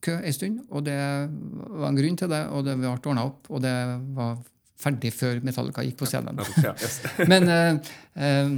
[0.00, 3.50] kø en stund, og det var en grunn til det, og det ble ordna opp,
[3.52, 3.74] og det
[4.16, 4.38] var
[4.80, 6.40] ferdig før Metallica gikk på scenen.
[7.32, 7.92] Men eh,
[8.26, 8.54] eh,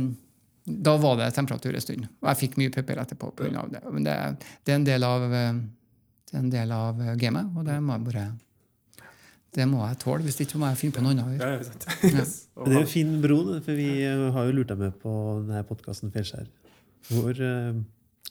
[0.63, 3.33] da var det temperatur en stund, og jeg fikk mye pepper etterpå.
[3.37, 3.83] På grunn av det.
[3.91, 4.17] Men det,
[4.63, 5.61] det er en del av eh,
[6.33, 8.31] det er en del av gamet, og det må jeg bare
[9.53, 10.25] det må jeg tåle.
[10.25, 11.43] Hvis ikke må jeg finne på noe annet.
[11.43, 11.49] Ja.
[11.53, 14.95] Ja, ja, Det er jo en fin bro, for vi har jo lurt deg med
[15.03, 15.13] på
[15.45, 16.47] denne podkasten Fjellskjær.
[17.11, 17.43] Hvor,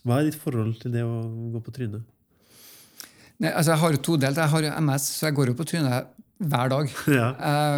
[0.01, 1.19] Hva er ditt forhold til det å
[1.53, 2.07] gå på trynet?
[3.41, 4.41] Nei, altså Jeg har jo todelt.
[4.41, 6.09] Jeg har jo MS, så jeg går jo på trynet
[6.41, 6.93] hver dag.
[7.11, 7.27] Ja.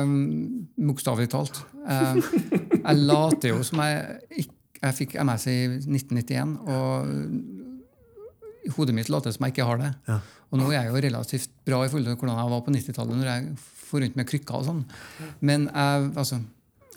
[0.03, 1.59] Um, Bokstavelig talt.
[1.83, 2.21] Um,
[2.79, 4.47] jeg later jo som jeg
[4.83, 7.05] Jeg fikk MS i 1991, og
[8.67, 9.91] i hodet mitt later som jeg ikke har det.
[10.09, 10.17] Ja.
[10.51, 13.15] Og nå er jeg jo relativt bra i forhold til hvordan jeg var på 90-tallet,
[13.21, 13.53] når jeg
[13.93, 14.83] for rundt med krykker og sånn.
[15.39, 16.41] Men jeg, altså,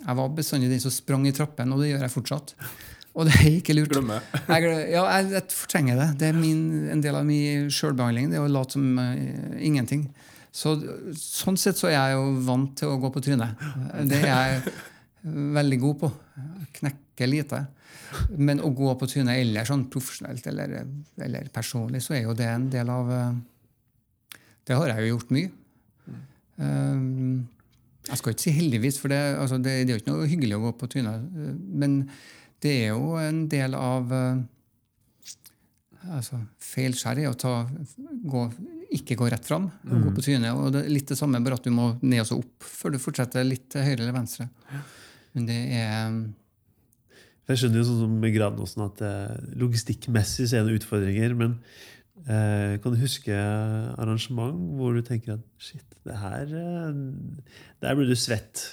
[0.01, 2.53] jeg var bestandig den som sprang i trappen, og det gjør jeg fortsatt.
[3.17, 3.89] Og det er ikke lurt.
[3.95, 4.19] Glemme.
[4.45, 6.07] Jeg, ja, jeg, jeg fortrenger det.
[6.21, 8.29] Det er min, en del av min sjølbehandling.
[8.29, 10.05] Det er å late som uh, ingenting.
[10.57, 10.73] Så,
[11.21, 13.59] sånn sett så er jeg jo vant til å gå på trynet.
[14.09, 14.77] Det er jeg
[15.57, 16.09] veldig god på.
[16.79, 17.59] Knekke lite.
[18.39, 20.79] Men å gå på trynet eller sånn profesjonelt eller,
[21.21, 23.37] eller personlig, så er jo det en del av eh,
[24.67, 25.51] Det har jeg jo gjort mye.
[26.57, 27.45] Um,
[28.07, 30.57] jeg skal ikke si heldigvis, for det, altså det, det er jo ikke noe hyggelig
[30.57, 31.27] å gå på trynet.
[31.37, 31.99] eh, Men
[32.63, 34.41] det er jo en del av eh,
[36.17, 37.55] altså, Feilskjær er å
[38.31, 38.47] gå,
[38.95, 40.53] ikke gå rett fram og gå på trynet.
[40.55, 42.95] og det er Litt det samme, bare at du må ned og så opp før
[42.95, 44.47] du fortsetter litt til høyre eller venstre.
[45.35, 46.17] Men det er
[47.47, 51.35] Jeg skjønner jo sånn som Granåsen at eh, logistikkmessig så er det utfordringer.
[51.39, 51.53] Men
[52.25, 56.99] eh, kan du huske arrangement hvor du tenker at shit, det her eh,
[57.83, 58.65] Der blir du svett.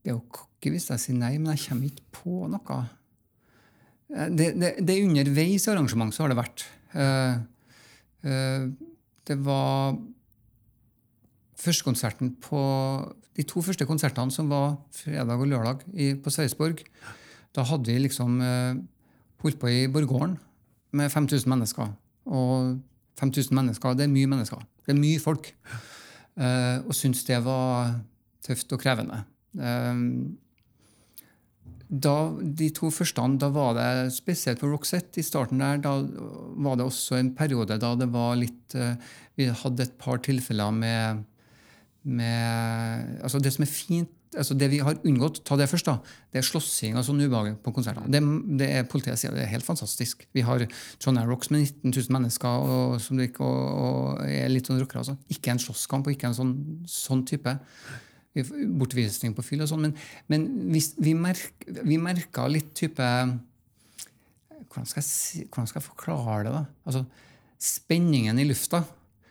[0.00, 2.80] Det er jo cocky hvis jeg sier nei, men jeg kommer ikke på noe.
[4.14, 6.66] Eh, Det, det, er underveis i arrangement så har det vært.
[6.94, 7.36] Eh,
[8.30, 8.66] eh,
[9.26, 9.96] det var
[11.56, 12.60] førstekonserten på
[13.36, 16.78] De to første konsertene som var fredag og lørdag i, på Sarpsborg,
[17.52, 18.38] da hadde vi liksom
[19.42, 20.38] holdt på i Borggården
[20.96, 21.90] med 5000 mennesker.
[22.24, 22.80] Og
[23.20, 24.64] 5000 mennesker, det er mye mennesker.
[24.86, 25.52] Det er mye folk.
[26.88, 28.00] Og syntes det var
[28.40, 29.20] tøft og krevende.
[29.52, 30.38] Um,
[31.86, 35.94] da, de to første, da var det spesielt på Roxette i starten der, da
[36.58, 38.96] var det også en periode da det var litt eh,
[39.38, 41.22] Vi hadde et par tilfeller med,
[42.02, 46.00] med altså Det som er fint altså Det vi har unngått, ta det først, da,
[46.34, 48.10] det er slåssing og sånn ubehag på konsertene.
[48.10, 48.20] Det,
[48.60, 50.26] det er Politiet sier det er helt fantastisk.
[50.36, 50.66] Vi har
[51.00, 55.06] Trondheim Rocks med 19 000 mennesker og, som du og, og er litt sånn rockere.
[55.06, 55.16] Altså.
[55.32, 56.52] Ikke en slåsskamp og ikke en sånn,
[56.90, 57.54] sånn type
[58.44, 59.94] bortvisning på fyll og sånn, men,
[60.28, 63.02] men hvis vi, merk, vi merka litt type
[64.66, 66.52] hvordan skal, jeg hvordan skal jeg forklare det?
[66.52, 66.64] da?
[66.88, 67.04] Altså,
[67.56, 68.82] Spenningen i lufta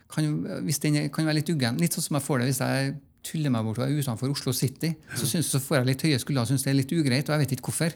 [0.09, 0.25] kan,
[0.65, 1.77] hvis den kan være litt uggen.
[1.77, 4.53] Litt sånn som jeg får det hvis jeg tuller meg bort og er utenfor Oslo
[4.55, 4.93] City.
[5.17, 7.35] Så, synes, så får jeg litt høye skuldre og syns det er litt ugreit, og
[7.35, 7.95] jeg vet ikke hvorfor.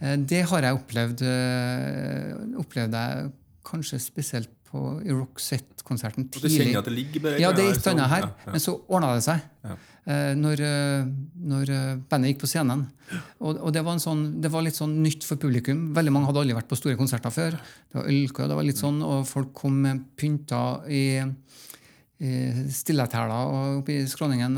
[0.00, 3.32] Eh, Det har jeg opplevd, eh, opplevd jeg
[3.66, 6.36] kanskje spesielt på i Set-konserten tidlig.
[6.36, 6.66] Og du tidlig.
[6.66, 8.22] kjenner at det ligger bare Ja, det er et annet her.
[8.22, 9.40] sånn, ja, Men så ordna det seg.
[10.06, 11.06] Eh, når, eh,
[11.50, 12.84] når eh, bandet gikk på scenen.
[13.40, 15.88] Og, og det, var sånn, det var litt sånn nytt for publikum.
[15.96, 17.56] Veldig mange hadde aldri vært på store konserter før.
[17.90, 21.02] Det var ølkø, det var litt sånn, og folk kom med pynta i,
[22.22, 22.36] i
[22.76, 24.54] stillethæler og oppi skråningen.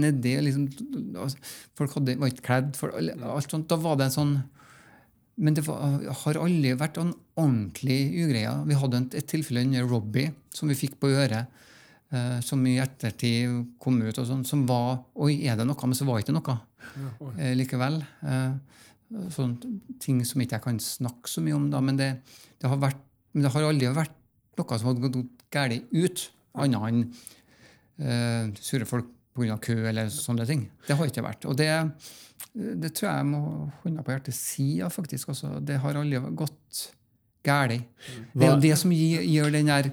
[0.00, 0.64] Nedi liksom,
[1.12, 2.72] altså, Folk hadde, var ikke kledd.
[2.80, 3.68] For, alt sånt.
[3.68, 4.34] Da var det en sånn
[5.42, 8.50] men det var, har aldri vært en ordentlig ugreie.
[8.68, 11.48] Vi hadde et, et tilfelle under Robbie som vi fikk på øret,
[12.44, 15.88] som i ettertid kom ut, og sånn, som var Oi, er det noe?
[15.88, 16.56] Men så var det ikke noe
[17.38, 18.00] eh, likevel.
[18.28, 18.82] Eh,
[19.32, 19.72] sånne
[20.02, 22.10] ting som ikke jeg kan snakke så mye om, da, men det,
[22.58, 23.00] det, har, vært,
[23.32, 24.18] men det har aldri vært
[24.60, 25.18] noe som har gått
[25.52, 26.24] galt ut,
[26.62, 27.02] annet enn
[28.04, 29.56] uh, sure folk pga.
[29.60, 30.66] kø eller sånne ting.
[30.86, 31.46] Det har ikke vært.
[31.48, 31.68] Og det,
[32.52, 33.42] det tror jeg jeg må
[33.84, 35.32] hånda på hjertet si, ja, faktisk.
[35.32, 35.54] Også.
[35.64, 36.82] Det har aldri gått
[37.44, 37.84] galt.
[38.32, 39.92] Det er jo det som gir, gjør den der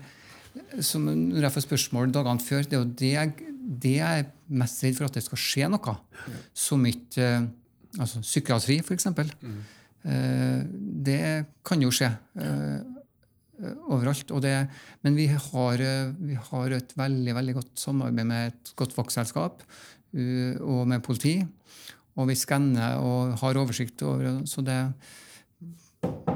[0.86, 3.50] som Når jeg får spørsmål dagene før, det er jo det jeg,
[3.84, 4.30] det jeg er
[4.62, 5.95] mest redd for at det skal skje noe.
[6.58, 7.50] Som ikke eh,
[8.00, 9.10] altså Psykiatri, f.eks.
[9.10, 10.63] Eh,
[11.10, 11.22] det
[11.65, 12.12] kan jo skje.
[12.39, 12.95] eh,
[13.91, 14.32] overalt.
[14.43, 14.56] Det,
[15.04, 15.82] men vi har,
[16.15, 19.65] vi har et veldig veldig godt samarbeid med et godt vaktselskap
[20.63, 21.34] og med politi.
[22.15, 24.80] Og vi skanner og har oversikt over Så det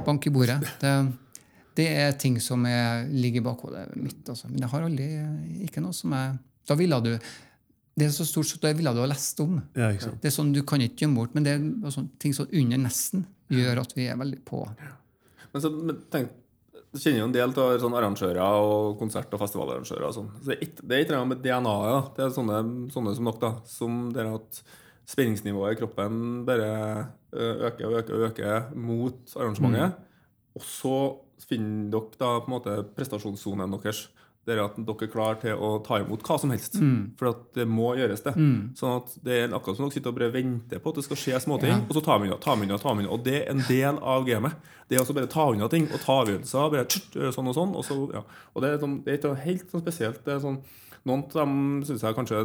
[0.03, 0.59] Bank i bordet.
[0.81, 0.91] Det,
[1.75, 4.21] det er ting som er, ligger i bakhodet mitt.
[4.29, 4.49] Altså.
[4.49, 5.07] Men jeg har aldri
[5.67, 7.09] ikke noe som jeg Da ville du
[7.97, 9.57] Det er så stort, så da ville du ha lest om.
[9.75, 10.21] Ja, ikke sant?
[10.21, 12.77] Det er sånn Du kan ikke gjemme bort, men det er sånn, ting som under
[12.77, 14.63] nesten gjør at vi er veldig på.
[15.53, 16.29] Men så men tenk,
[16.93, 20.05] Du kjenner jo en del av sånn arrangører og konsert- og festivalarrangører.
[20.07, 20.29] Og sånn.
[20.41, 21.65] så det er ikke- det er noe med DNA-et.
[21.65, 22.01] da.
[22.15, 23.51] Det er sånne, sånne som nok, da.
[23.65, 24.61] Som det at
[25.07, 29.95] spenningsnivået i kroppen bare øker og øker og øker mot arrangementet.
[30.55, 30.95] Og så
[31.47, 34.07] finner dere da på en måte prestasjonssonen deres.
[34.43, 36.75] Det er at dere er klar til å ta imot hva som helst.
[37.17, 38.33] For at det må gjøres, det.
[38.75, 41.19] Sånn at det er akkurat som dere sitter og bare venter på at det skal
[41.21, 41.79] skje småting, Ja.
[41.87, 43.11] og så tar vi unna, tar vi unna, tar vi unna.
[43.15, 44.53] Og det er en del av gamet.
[44.89, 46.71] Det er også bare ta unna ting og ta avgjørelser.
[46.71, 47.75] bare tsk, gjøre sånn og sånn.
[47.79, 48.23] Og, så, ja.
[48.53, 50.19] og det er, sånn, det er ikke helt sånn spesielt.
[50.25, 50.59] Det er sånn,
[51.05, 52.43] noen av dem syns jeg kanskje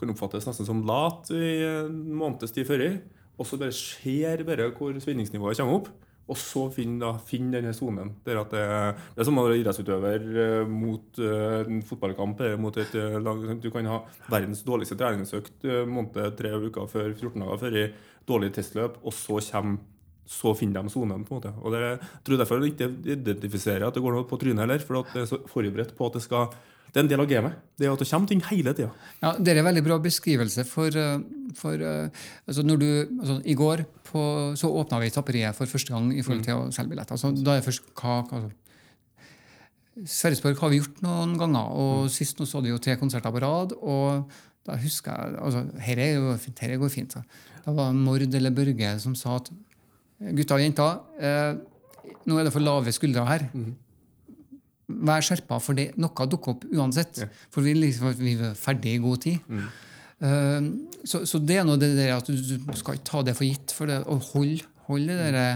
[0.00, 3.00] kan oppfattes nesten som lat i en måneds tid før.
[3.38, 5.88] Og så bare ser bare hvor spenningsnivået kommer opp.
[6.24, 6.94] Og så finn,
[7.28, 8.14] finn denne sonen.
[8.24, 12.76] Det det, er- det er som å være idrettsutøver eh, mot eh, en fotballkamp mot
[12.80, 13.42] et eh, lag.
[13.60, 13.98] Du kan ha
[14.32, 17.88] verdens dårligste treningsøkt måned tre uker før 14 dager før i
[18.26, 19.82] dårlig testløp, og så kommer
[20.24, 21.20] så finner de sonen.
[21.28, 21.50] på en måte.
[21.60, 24.80] Og det, jeg tror derfor jeg ikke identifiserer at det går noe på trynet heller,
[24.80, 26.46] for at det er så forberedt på at det skal
[26.94, 27.54] Det er en del av gamet.
[27.74, 28.92] Det er at det kommer ting hele tida.
[29.18, 30.64] Ja, Det er en veldig bra beskrivelse.
[30.64, 31.18] for, eh,
[31.58, 32.08] for eh,
[32.46, 32.86] altså når du,
[33.20, 34.20] altså I går på,
[34.56, 37.18] så åpna vi tapperiet for første gang i forhold til å selge billetter.
[37.18, 38.50] Altså, da er det først hva, hva
[40.06, 43.42] Sverresborg har vi gjort noen ganger, og sist nå så vi jo tre konserter på
[43.42, 43.72] rad.
[43.80, 44.30] og
[44.64, 47.12] da husker jeg, altså, Dette jo fint, Her går fint.
[47.12, 47.22] Så.
[47.66, 49.50] Da var det Mord eller Børge som sa at
[50.34, 51.56] gutta og jenter, eh,
[52.26, 53.48] nå er det for lave skuldre her.
[54.84, 57.22] Vær skjerpa, for det, noe dukker opp uansett.
[57.54, 59.56] For vi, liksom, vi er ferdig i god tid.
[60.24, 60.68] Eh,
[61.08, 63.48] så, så det er noe det der at du, du skal ikke ta det for
[63.48, 63.74] gitt.
[63.76, 65.46] For det, å holde hold det derre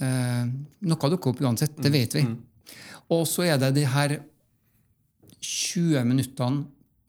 [0.00, 0.44] uh,
[0.88, 2.24] Noe dukker opp uansett, det vet vi.
[3.14, 4.18] Og så er det de her
[5.44, 6.64] 20 minuttene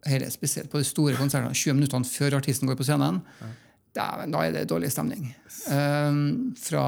[0.05, 3.23] her er spesielt på de store konsertene, 20 minuttene før artisten går på scenen.
[3.95, 4.09] Ja.
[4.27, 5.31] da er det dårlig stemning.
[5.65, 6.85] Uh, fra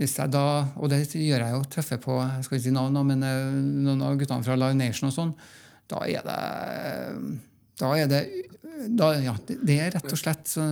[0.00, 0.44] hvis jeg da,
[0.80, 4.04] og det gjør jeg jo, treffer på jeg skal ikke si navn, men eh, noen
[4.06, 5.34] av guttene fra Live Nation og sånn,
[5.90, 6.38] da er det
[7.80, 8.22] da er det
[8.96, 10.62] da, ja, det, er rett og slett så,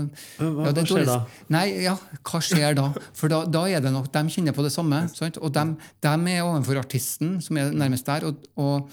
[0.41, 1.17] hva- ja, det hva skjer da?
[1.53, 1.93] Nei, ja,
[2.25, 2.87] hva skjer da?
[3.17, 5.03] For da, da er det nok, de kjenner på det samme.
[5.13, 5.37] Sant?
[5.45, 5.65] Og de,
[6.33, 8.89] er overfor artisten, som er nærmest der, og, og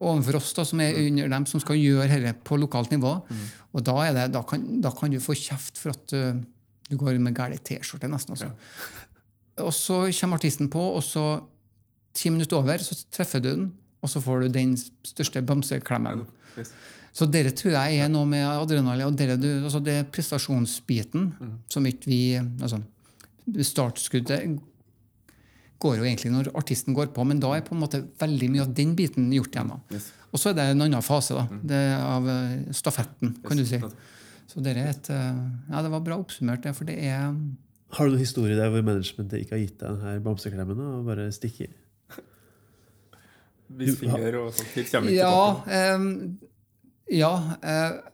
[0.00, 3.12] overfor oss, da, som er under dem, som skal gjøre dette på lokalt nivå.
[3.76, 6.40] Og da, er det, da, kan, da kan du få kjeft for at uh,
[6.88, 8.36] du går med gæren T-skjorte, nesten.
[8.36, 8.52] også.
[9.64, 11.26] Og så kommer artisten på, og så
[12.16, 13.70] ti minutter over, så treffer du den,
[14.04, 16.24] og så får du den største bamseklemmen.
[17.16, 21.30] Så dere tror jeg er noe med adrenalin og dere, du, altså det er prestasjonsbiten
[21.72, 22.82] som ikke vi altså
[23.46, 24.56] Startskuddet
[25.78, 28.64] går jo egentlig når artisten går på, men da er på en måte veldig mye
[28.64, 29.70] av den biten gjort igjen.
[29.92, 30.08] Yes.
[30.32, 33.64] Og så er det en annen fase da, det er av eh, stafetten, kan du
[33.68, 33.78] si.
[34.50, 35.38] Så dere er et, eh,
[35.70, 37.28] ja, det var bra oppsummert, det, for det er
[37.94, 41.28] Har du noen historie der hvor managementet ikke har gitt deg denne bamseklemmen og bare
[41.32, 41.70] stikker?
[43.78, 44.68] Vis finger og sånt.
[44.76, 45.78] Hit kommer ikke Ja, tilbake.
[45.94, 46.38] em,
[47.10, 47.30] ja
[47.62, 48.12] uh,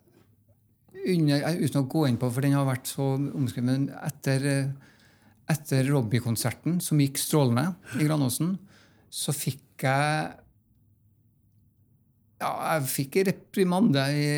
[1.03, 4.45] under, eh, uten å gå inn på, for den har vært så omskrevet, men etter,
[4.47, 4.69] eh,
[5.51, 8.55] etter Robbie-konserten, som gikk strålende i Granåsen,
[9.13, 10.31] så fikk jeg
[12.43, 14.31] Ja, jeg fikk en reprimande i,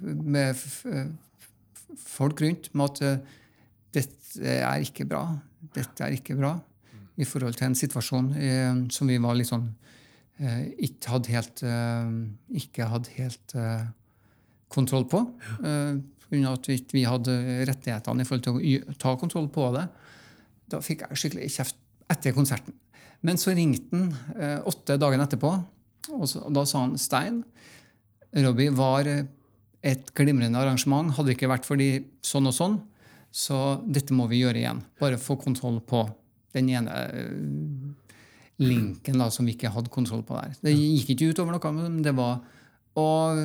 [0.00, 3.18] med f- f- folk rundt med at eh,
[4.36, 5.24] dette er ikke bra.
[5.74, 6.54] Dette er ikke bra.
[7.16, 9.68] I forhold til en situasjon eh, som vi var litt sånn
[10.38, 12.10] eh, ikke hadde helt, eh,
[12.60, 13.86] ikke hadde helt eh,
[14.72, 15.22] kontroll på.
[15.64, 15.94] Eh,
[16.26, 17.36] på grunn av at vi, ikke- hadde
[17.70, 18.58] rettighetene i forhold til
[18.92, 19.86] å ta kontroll på det.
[20.68, 21.76] Da fikk jeg skikkelig kjeft
[22.10, 22.74] etter konserten.
[23.22, 25.52] Men så ringte han eh, åtte dager etterpå,
[26.12, 27.40] og, så, og da sa han Stein,
[28.36, 29.24] Robbie var eh,
[29.86, 31.14] et glimrende arrangement.
[31.16, 31.88] Hadde det ikke vært for de
[32.26, 32.76] sånn og sånn,
[33.36, 34.80] så dette må vi gjøre igjen.
[35.00, 36.06] Bare få kontroll på
[36.56, 37.32] den ene eh,
[38.64, 40.54] linken da, som vi ikke hadde kontroll på der.
[40.64, 42.38] Det gikk ikke utover noe, men det var
[42.96, 43.42] Og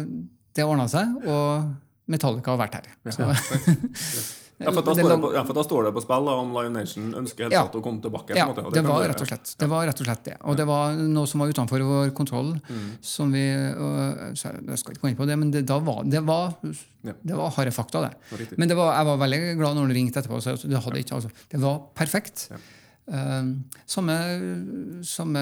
[0.56, 1.74] det ordna seg, og
[2.12, 2.88] Metallica har vært her.
[3.12, 3.28] Så,
[4.62, 6.36] Ja, for da det står det på, ja, for da står det på spill da,
[6.44, 7.64] om Lion Nation ønsker helt Ja.
[7.68, 8.36] å komme tilbake.
[8.38, 9.70] Ja, måte, det var rett og slett det.
[9.72, 10.36] var rett og slett det.
[10.46, 12.54] Og det var noe som var utenfor vår kontroll.
[13.02, 13.46] som vi,
[13.76, 16.54] og, så Jeg skal ikke gå inn på det, men det, var, det var,
[17.04, 18.14] det var harde fakta, det.
[18.32, 18.46] var.
[18.58, 20.42] Men det var, jeg var veldig glad når han ringte etterpå.
[20.42, 22.50] Så det, hadde ikke, altså, det var perfekt.
[23.12, 24.14] Um, samme,
[25.04, 25.42] samme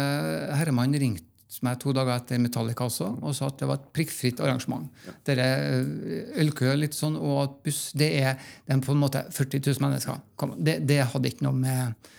[0.57, 1.28] herremann ringte
[1.65, 4.85] meg to dager etter Metallica også og sa at det var et prikkfritt arrangement.
[5.25, 8.35] Dere eh, ølkø litt sånn, og at buss Det er,
[8.67, 10.19] det er på en måte 40 000 mennesker.
[10.61, 12.11] Det, det hadde ikke noe med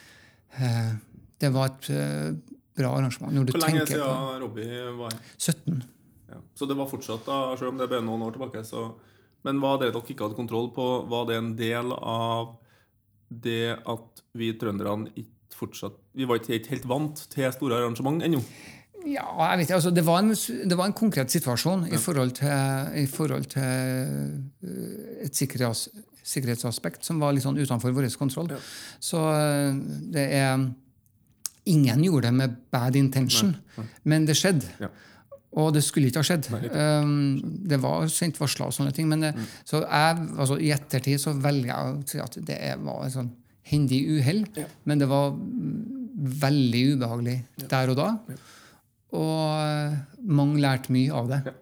[0.58, 0.90] eh,
[1.40, 2.32] Det var et eh,
[2.80, 3.32] bra arrangement.
[3.36, 5.20] Når du Hvor lenge siden Robbie var her?
[5.38, 5.78] 17.
[6.30, 6.40] Ja.
[6.58, 8.64] Så det var fortsatt, da, selv om det ble noen år tilbake.
[8.66, 8.88] Så,
[9.46, 12.56] men var det dere ikke hadde kontroll på, var det en del av
[13.30, 18.22] det at vi trønderne ikke fortsatt Vi var ikke helt- helt vant til store arrangement
[18.26, 18.40] ennå?
[19.09, 19.78] Ja, jeg vet ikke.
[19.78, 20.34] Altså, det, var en,
[20.70, 25.88] det var en konkret situasjon i forhold til, i forhold til eh, et sikkerhets,
[26.30, 28.53] sikkerhetsaspekt som var litt sånn utenfor vår kontroll.
[29.01, 29.72] Så eh,
[30.16, 30.70] det er
[31.70, 33.51] Ingen gjorde det med bad intention,
[34.09, 34.66] men det skjedde.
[34.80, 34.88] Ja.
[35.61, 36.46] Og det skulle ikke ha skjedd.
[36.72, 37.36] Um,
[37.68, 39.09] det var sendt varsler og sånne ting.
[39.11, 39.30] Men det,
[39.68, 43.32] så jeg, altså, i ettertid så velger jeg å si at det var et sånn
[43.70, 44.44] hendig uhell.
[44.88, 47.36] Men det var mm, veldig ubehagelig
[47.70, 48.09] der og da.
[49.16, 51.40] Og mange lærte mye av det.
[51.48, 51.54] Ja,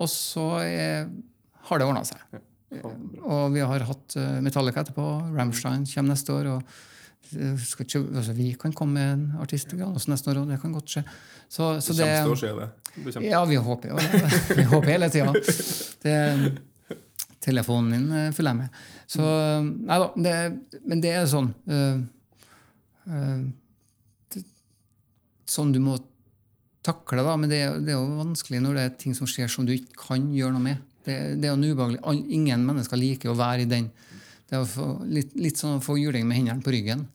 [0.00, 1.08] Og så eh,
[1.68, 2.20] har det ordna seg.
[2.72, 2.92] Ja,
[3.24, 5.06] Og vi har hatt eh, Metallica etterpå.
[5.36, 6.50] Rammstein kommer neste år.
[6.54, 6.62] og
[7.36, 10.72] eh, ikke, altså, Vi kan komme med en artist Granåsen neste år, og det kan
[10.72, 11.04] godt skje.
[11.48, 12.70] Så, så Det det, å skje, det.
[13.18, 14.32] det ja, vi håper jo det.
[14.60, 15.32] Vi håper hele tida.
[17.44, 18.82] Telefonen min eh, følger jeg med.
[19.08, 19.24] Så
[19.64, 20.08] Nei da.
[20.16, 22.00] Det, men det er sånn uh,
[23.08, 24.40] uh,
[25.48, 25.94] Sånn du må
[26.86, 27.36] takle, da.
[27.36, 29.98] Men det, det er jo vanskelig når det er ting som skjer som du ikke
[30.08, 30.84] kan gjøre noe med.
[31.08, 32.00] Det, det er jo ubehagelig.
[32.04, 33.90] All- Ingen mennesker liker å være i den.
[34.48, 37.06] Det er å få, litt, litt sånn å få juling med hendene på ryggen.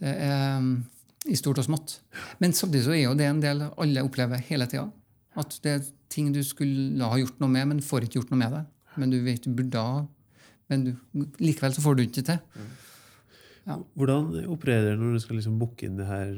[0.00, 0.70] Det er um,
[1.26, 1.98] i stort og smått.
[2.42, 4.84] Men samtidig så er jo det en del alle opplever hele tida.
[5.40, 8.40] At det er ting du skulle ha gjort noe med, men får ikke gjort noe
[8.44, 8.64] med det.
[9.00, 10.04] Men du vet du burde ha.
[10.70, 10.92] Men du,
[11.40, 12.38] likevel så får du ikke til.
[13.66, 16.28] Hvordan opererer dere når du skal liksom booke inn de her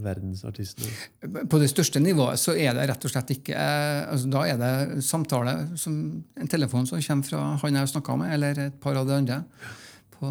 [0.00, 1.44] verdensartistene?
[1.52, 4.60] På det største nivået så er det rett og slett ikke eh, altså Da er
[4.60, 5.98] det samtale, som,
[6.40, 9.18] en telefon som kommer fra han jeg har snakka med, eller et par av de
[9.18, 9.42] andre
[10.20, 10.30] på,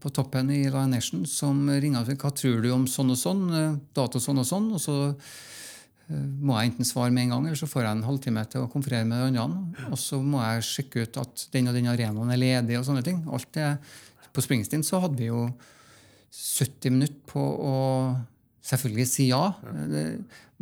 [0.00, 3.20] på toppen i Lion Nation, som ringer og sier hva tror du om sånn og
[3.20, 7.36] sånn, data dato sånn og sånn, og så eh, må jeg enten svare med en
[7.36, 9.86] gang, eller så får jeg en halvtime til å konferere med de andre.
[9.90, 13.04] Og så må jeg sjekke ut at den og den arenaen er ledig, og sånne
[13.06, 13.22] ting.
[13.28, 13.70] Alt det,
[14.34, 15.46] på Springsteen så hadde vi jo
[16.34, 17.74] 70 minutter på å
[18.64, 19.42] selvfølgelig si ja,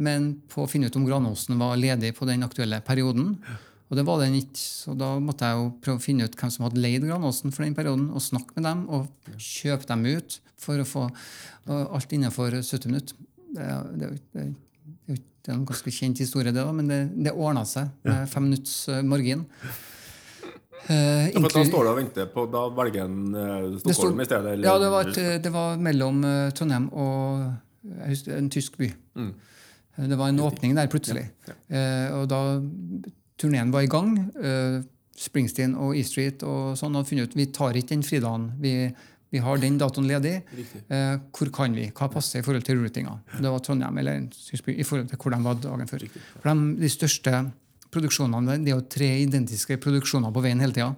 [0.02, 3.36] men på å finne ut om Granåsen var ledig på den aktuelle perioden.
[3.92, 6.50] Og det var den ikke, så da måtte jeg jo prøve å finne ut hvem
[6.54, 10.38] som hadde leid Granåsen for den perioden, og snakke med dem og kjøpe dem ut
[10.62, 11.06] for å få
[11.68, 13.16] alt innenfor 70 minutter.
[13.52, 14.46] Det, er- det, er det,
[15.12, 18.28] er det er en ganske kjent historie, det, da, men det, det ordna seg med
[18.32, 19.44] fem minutts eh, margin.
[20.88, 24.54] Eh, Ja, da står du og venter på Da velger en eh, Stockholm i stedet?
[24.56, 27.52] Eller, Ja, det var, et, det var mellom eh, Trondheim og
[28.08, 28.88] husker, en tysk by.
[29.18, 29.28] Mm.
[29.98, 31.28] Eh, Det var en åpning der plutselig.
[31.68, 32.40] Eh, og da
[33.38, 34.80] turneen var i gang, eh,
[35.18, 38.48] Springsteen og E Street og sånn, hadde funnet ut vi tar ikke den fridagen.
[38.62, 38.72] Vi,
[39.30, 40.38] vi har den datoen ledig.
[40.88, 41.90] Eh, hvor kan vi?
[41.94, 43.18] Hva passer i forhold til rutinga?
[43.38, 46.06] Det var Trondheim eller en tysk by i forhold til hvor de var dagen før.
[46.40, 47.36] For de, de største
[47.92, 50.94] produksjonene, Det er jo tre identiske produksjoner på veien hele tida.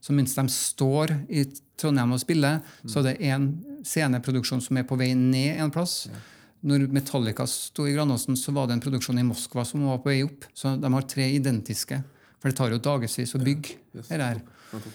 [0.00, 1.44] Så mens de står i
[1.78, 3.48] Trondheim og spiller, så er det én
[3.84, 6.08] sceneproduksjon som er på vei ned en plass.
[6.64, 10.10] Når Metallica sto i Granåsen, så var det en produksjon i Moskva som var på
[10.10, 10.46] vei opp.
[10.54, 12.02] Så de har tre identiske
[12.38, 14.06] For det tar jo dagevis å bygge Yes.
[14.08, 14.40] det her.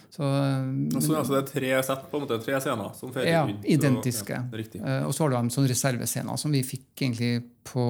[0.10, 3.28] Så, altså, Så altså, det er tre sett, på en måte, tre scener som feirer
[3.28, 4.38] Ja, identiske.
[4.54, 4.76] Og.
[4.76, 4.86] Ja.
[5.02, 7.86] Eh, og så har du en sånn reservescener som vi fikk egentlig på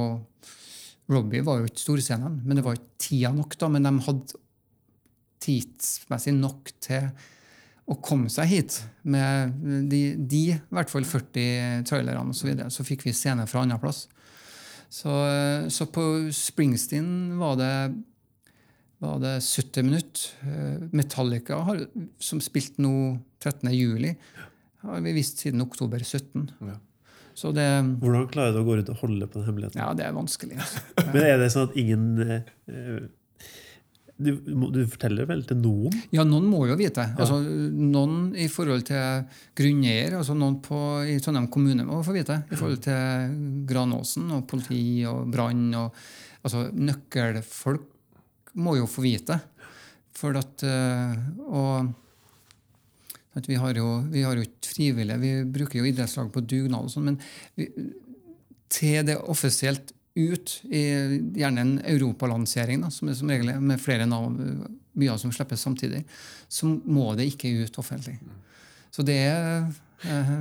[1.11, 3.69] Robbie var jo ikke storscenen, men det var ikke tida nok, da.
[3.73, 4.41] Men de hadde
[5.43, 7.09] tidsmessig nok til
[7.91, 8.79] å komme seg hit.
[9.03, 9.57] Med
[9.91, 12.39] de, de i hvert fall 40 trailerne osv.
[12.39, 12.71] Så, videre.
[12.71, 14.05] så fikk vi scene fra andreplass.
[14.07, 14.23] plass.
[14.93, 15.11] Så,
[15.73, 17.75] så på Springsteen var det,
[19.01, 20.89] var det 70 minutter.
[20.93, 21.81] Metallica, har,
[22.21, 22.93] som spilte nå
[23.41, 23.71] 13.
[23.73, 24.13] juli,
[24.83, 26.45] har vi visst siden oktober 17.
[26.69, 26.77] Ja.
[27.37, 27.65] Så det,
[28.01, 29.81] Hvordan klarer du å gå ut og holde på den hemmeligheten?
[29.81, 30.59] ja, det er vanskelig.
[30.61, 30.83] Altså.
[31.13, 33.05] Men er det sånn at ingen eh,
[34.23, 34.35] du,
[34.71, 35.95] du forteller vel til noen?
[36.13, 37.05] Ja, noen må jo vite.
[37.17, 39.23] Altså, noen i forhold til
[39.57, 40.77] grunneier, altså noen på,
[41.09, 42.43] i Trondheim kommune må få vite.
[42.51, 43.33] I forhold til
[43.69, 45.65] Granåsen og politi og brann.
[45.73, 47.89] altså, Nøkkelfolk
[48.61, 49.39] må jo få vite.
[50.13, 51.13] For at eh,
[51.49, 51.89] Og
[53.47, 55.19] vi har jo vi har jo ikke frivillige.
[55.19, 57.19] Vi bruker jo idrettslag på dugnad og sånn, men
[57.57, 57.69] vi,
[58.73, 60.83] til det offisielt ut, i
[61.39, 64.37] gjerne en europalansering, som er som regel med flere navn,
[64.93, 66.03] byer som slippes samtidig,
[66.49, 68.19] så må det ikke ut offentlig.
[68.93, 69.63] Så det er
[70.05, 70.33] eh,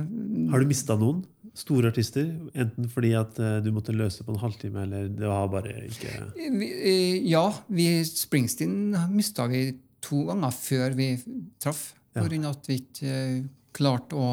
[0.51, 1.23] Har du mista noen
[1.57, 2.27] store artister?
[2.53, 6.13] Enten fordi at eh, du måtte løse på en halvtime, eller det var bare ikke
[6.37, 9.71] vi, eh, Ja, vi, Springsteen mista vi
[10.03, 11.15] to ganger før vi
[11.63, 11.93] traff.
[12.13, 12.21] Ja.
[12.21, 13.43] På at vi ikke eh,
[13.73, 14.27] klarte å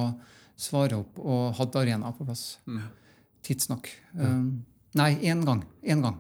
[0.61, 2.83] svare opp og hadde arena på plass Mm.
[3.43, 3.89] tidsnok.
[4.14, 4.64] Um,
[4.95, 5.64] nei, én gang.
[5.83, 6.18] Én gang.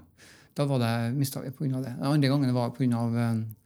[0.56, 1.82] Da var det, mista vi pga.
[1.82, 1.96] det.
[1.98, 3.02] Den andre gangen var pga.
[3.04, 3.56] Um,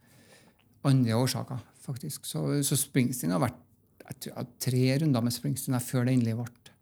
[0.83, 2.25] andre årsaker, faktisk.
[2.25, 3.61] Så, så Springsteen har vært
[4.05, 6.73] jeg tror, jeg har tre runder med Springsteen før det endelig ble.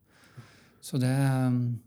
[0.83, 1.13] Så det
[1.47, 1.79] um,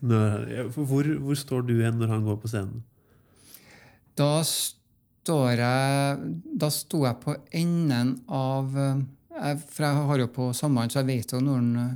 [0.00, 2.80] når, hvor, hvor står du igjen når han går på scenen?
[4.18, 4.81] Da står
[5.28, 9.02] jeg Da sto jeg på enden av eh,
[9.32, 11.94] jeg, For jeg har jo på sommeren, så jeg vet jo når den eh,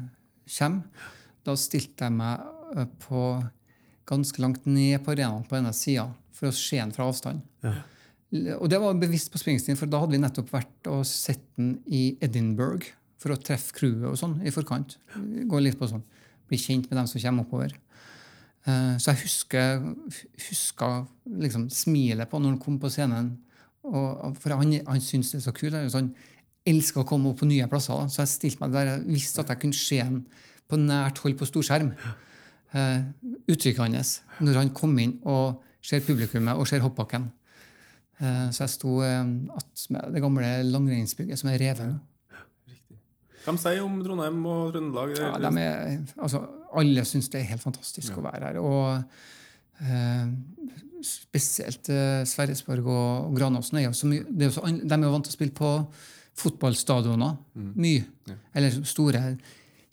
[0.58, 1.10] kommer.
[1.46, 2.40] Da stilte jeg meg
[2.76, 3.26] eh, på
[4.06, 6.06] ganske langt ned på arenaen på denne sida
[6.36, 7.42] for å se den fra avstand.
[7.64, 7.74] Ja.
[8.58, 11.76] Og det var bevisst på Springsteen, for da hadde vi nettopp vært og sett den
[11.86, 12.86] i Edinburgh
[13.22, 14.98] for å treffe crewet og sånn i forkant.
[15.16, 16.04] Gå litt på sånn,
[16.46, 17.72] Bli kjent med dem som kommer oppover.
[18.66, 19.82] Eh, Så jeg husker,
[20.48, 23.36] husker liksom smilet på når han kom på scenen.
[23.86, 25.74] Og, for han, han syntes det er så kult.
[25.94, 26.14] han-
[26.66, 27.94] elsker å komme opp på nye plasser.
[27.94, 28.10] da.
[28.10, 30.26] Så jeg stilte meg der jeg visste at jeg kunne se ham
[30.68, 31.92] på nært hold på storskjerm.
[32.74, 33.06] Uh,
[33.48, 37.30] Uttrykket hans når han kom inn og ser publikummet og ser hoppbakken.
[38.18, 39.22] Uh, så jeg sto uh,
[39.60, 42.00] attmed det gamle langrennsbygget som er revet nå.
[43.46, 45.12] Hva sier om Trondheim og Trøndelag?
[45.20, 46.40] Ja, de er, altså,
[46.80, 48.58] alle syns det er helt fantastisk å være her.
[48.62, 50.26] Og eh,
[51.06, 54.98] spesielt eh, Sverresborg og, og Granåsen er jo så mye det er jo så, De
[54.98, 55.72] er jo vant til å spille på
[56.36, 57.38] fotballstadioner
[57.80, 58.04] mye.
[58.56, 59.22] Eller store,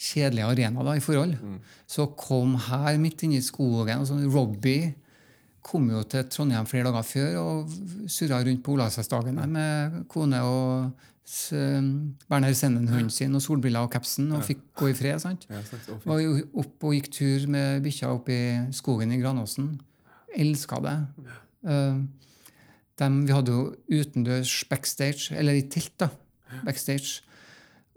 [0.03, 1.38] kjedelige arenaer i forhold.
[1.88, 4.01] Så kom her midt inne i skogen.
[4.01, 4.91] og sånn, Robbie
[5.64, 7.74] kom jo til Trondheim flere dager før og
[8.11, 14.28] surra rundt på Olavsfestdagen med kone og Berner Senden, hunden sin, og solbriller og capsen,
[14.36, 15.22] og fikk gå i fred.
[15.24, 15.45] sant?
[16.03, 18.41] Var jo opp og gikk tur med bikkja opp i
[18.76, 19.70] skogen i Granåsen.
[20.36, 20.97] Elska det.
[21.64, 26.11] De, vi hadde jo utendørs backstage, eller i telt, da.
[26.68, 27.24] Backstage.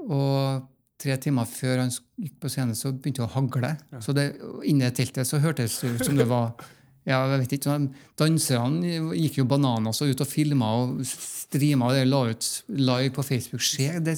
[0.06, 0.62] Og
[1.02, 3.74] tre timer før han gikk på scenen, så begynte det å hagle.
[4.00, 4.30] Så det,
[4.64, 6.54] inni teltet så hørtes det ut som det var
[7.06, 7.88] ja, jeg vet ikke, sånn,
[8.18, 13.24] Danserne gikk jo bananas og ut og filma og streama og la ut live på
[13.26, 13.62] Facebook.
[13.62, 14.16] Skjer det,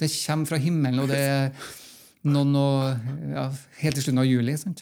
[0.00, 1.72] det kommer fra himmelen, og det er
[2.32, 3.48] noen og, ja,
[3.82, 4.56] helt til slutten av juli.
[4.56, 4.80] Sant?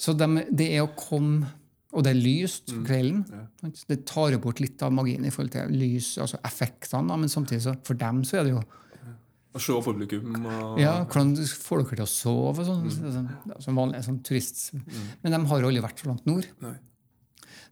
[0.00, 1.58] Så de, det er å komme
[1.92, 3.18] Og det er lyst på kvelden.
[3.60, 3.82] sant?
[3.84, 7.66] Det tar jo bort litt av magien i forhold til lys, altså effektene, men samtidig
[7.66, 8.62] så, for dem så er det jo
[9.52, 12.62] Å se publikum og ja, Hvordan får dere til å sove?
[12.62, 13.28] og sånn, sånn,
[13.60, 14.62] som vanlig sånn turist.
[15.22, 16.46] Men de har jo aldri vært så langt nord.
[16.64, 16.72] Nei.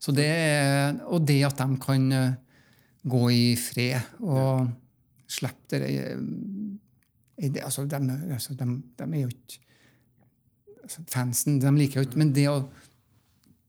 [0.01, 0.29] Så det,
[1.09, 2.37] og det at de kan eh,
[3.09, 4.69] gå i fred og
[5.31, 8.01] slippe det, eh, det altså, de,
[8.33, 8.69] altså, de,
[9.01, 9.61] de er jo ikke
[10.85, 12.57] altså, Fansen de liker jo ikke Men det å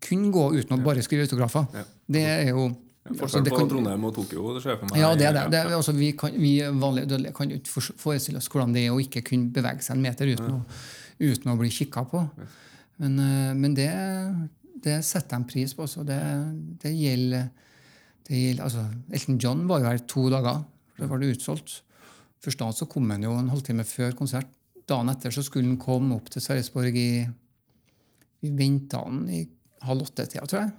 [0.01, 1.83] kunne gå uten å bare skrive autografer, Ja.
[2.09, 2.63] det er jo
[3.01, 4.51] Forskjell det på Trondheim og Tokyo.
[4.53, 4.99] det ser jeg for meg.
[5.01, 5.45] ja, det er det.
[5.51, 8.93] det er, altså, vi, kan, vi vanlige dødelige kan ikke forestille oss hvordan det er
[8.93, 10.81] å ikke kunne bevege seg en meter uten, å,
[11.23, 12.21] uten å bli kikka på.
[13.01, 13.89] Men, eh, men det,
[14.85, 15.87] det setter de pris på.
[15.89, 16.19] Så det,
[16.83, 17.49] det gjelder,
[18.29, 20.61] det gjelder altså, Elton John var jo her to dager.
[21.01, 21.79] Da var det utsolgt.
[22.41, 24.49] Først da så kom han jo en halvtime før konsert.
[24.89, 27.11] Dagen etter så skulle han komme opp til Sverresborg i
[28.41, 29.43] Vi venta han i
[29.85, 30.71] halv åtte-tida, tror jeg.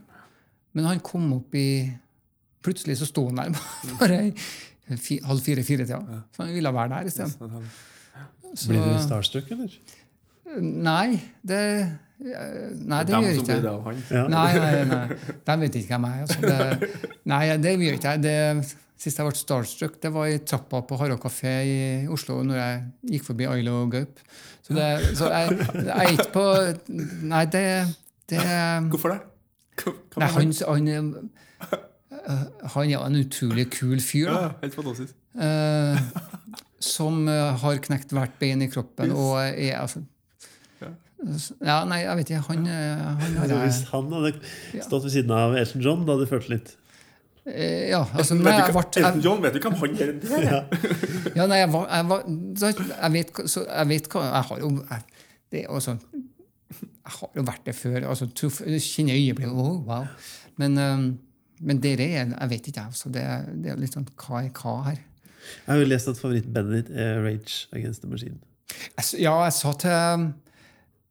[0.74, 1.86] Men han kom opp i
[2.62, 3.56] plutselig så sto han der
[4.00, 4.20] bare
[5.26, 5.98] halv fire-fire-tida.
[6.34, 7.66] Så han ville være der isteden.
[8.68, 9.76] Blir du starstruck, eller?
[10.60, 11.62] Nei, det
[12.22, 14.02] Nei, det Dem gjør ikke jeg.
[14.14, 14.20] Ja.
[14.30, 15.16] Nei, nei, nei.
[15.48, 16.20] De vet ikke hvem jeg er.
[16.22, 16.38] Altså.
[16.44, 16.90] Det,
[17.32, 18.22] nei, det gjør ikke jeg.
[18.22, 21.74] Det, sist jeg ble starstruck, det var i trappa på Harald kafé i
[22.14, 22.76] Oslo når jeg
[23.16, 24.20] gikk forbi Ailo Gaup.
[24.62, 24.86] Så, det,
[25.18, 26.44] så jeg, jeg er ikke på
[27.32, 27.64] Nei, det,
[28.30, 28.44] det
[28.92, 29.18] Hvorfor det?
[29.82, 31.80] Hva- hva Nei, han, han,
[32.26, 34.28] han er jo en utrolig kul fyr.
[34.30, 34.40] da.
[34.42, 35.14] Ja, helt fantastisk.
[35.32, 35.98] Eh,
[36.82, 40.02] som eh, har knekt hvert bein i kroppen og er altså
[41.62, 42.44] Ja, nei, jeg vet ikke.
[42.50, 44.32] Han, eh, han Altså, hvis han hadde
[44.82, 46.72] stått ved siden av Elton John, da hadde du følt litt
[47.42, 50.12] Eh, Ja, altså du jeg, ble, Elton John, vet du hvem han er?
[50.22, 50.66] Det er?
[51.38, 52.20] ja, nei, jeg, var, jeg, var,
[52.62, 55.00] jeg, vet, så jeg vet hva Jeg har jo jeg,
[55.50, 57.98] det sånn Jeg har jo vært det før.
[58.12, 60.06] altså truff- Kjenner øyeblikket oh, wow.
[60.62, 61.02] Men, eh,
[61.62, 63.12] men dere er Jeg vet ikke, jeg.
[63.14, 63.24] Det,
[63.62, 64.98] det er litt sånn hva er hva her?
[65.42, 68.38] Jeg har jo lest at favorittbandet ditt er Rage Against the Machine.
[68.72, 70.26] Jeg, ja, jeg sa til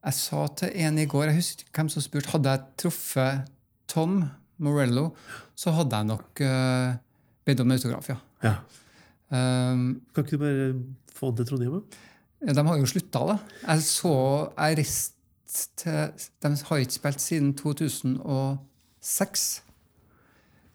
[0.02, 2.32] Jeg sa til en i går Jeg husker ikke hvem som spurte.
[2.34, 3.50] Hadde jeg truffet
[3.92, 4.22] Tom
[4.62, 5.06] Morello,
[5.58, 6.94] så hadde jeg nok uh,
[7.46, 8.18] bedt om autograf, ja.
[8.46, 8.56] Ja.
[9.32, 10.68] Um, Kan ikke du bare
[11.16, 11.82] få det til Trondheim?
[11.82, 12.54] da?
[12.54, 13.38] de har jo slutta, da.
[13.68, 14.14] Jeg så
[14.58, 15.16] Jeg reiste
[15.78, 19.64] til De har ikke spilt siden 2006.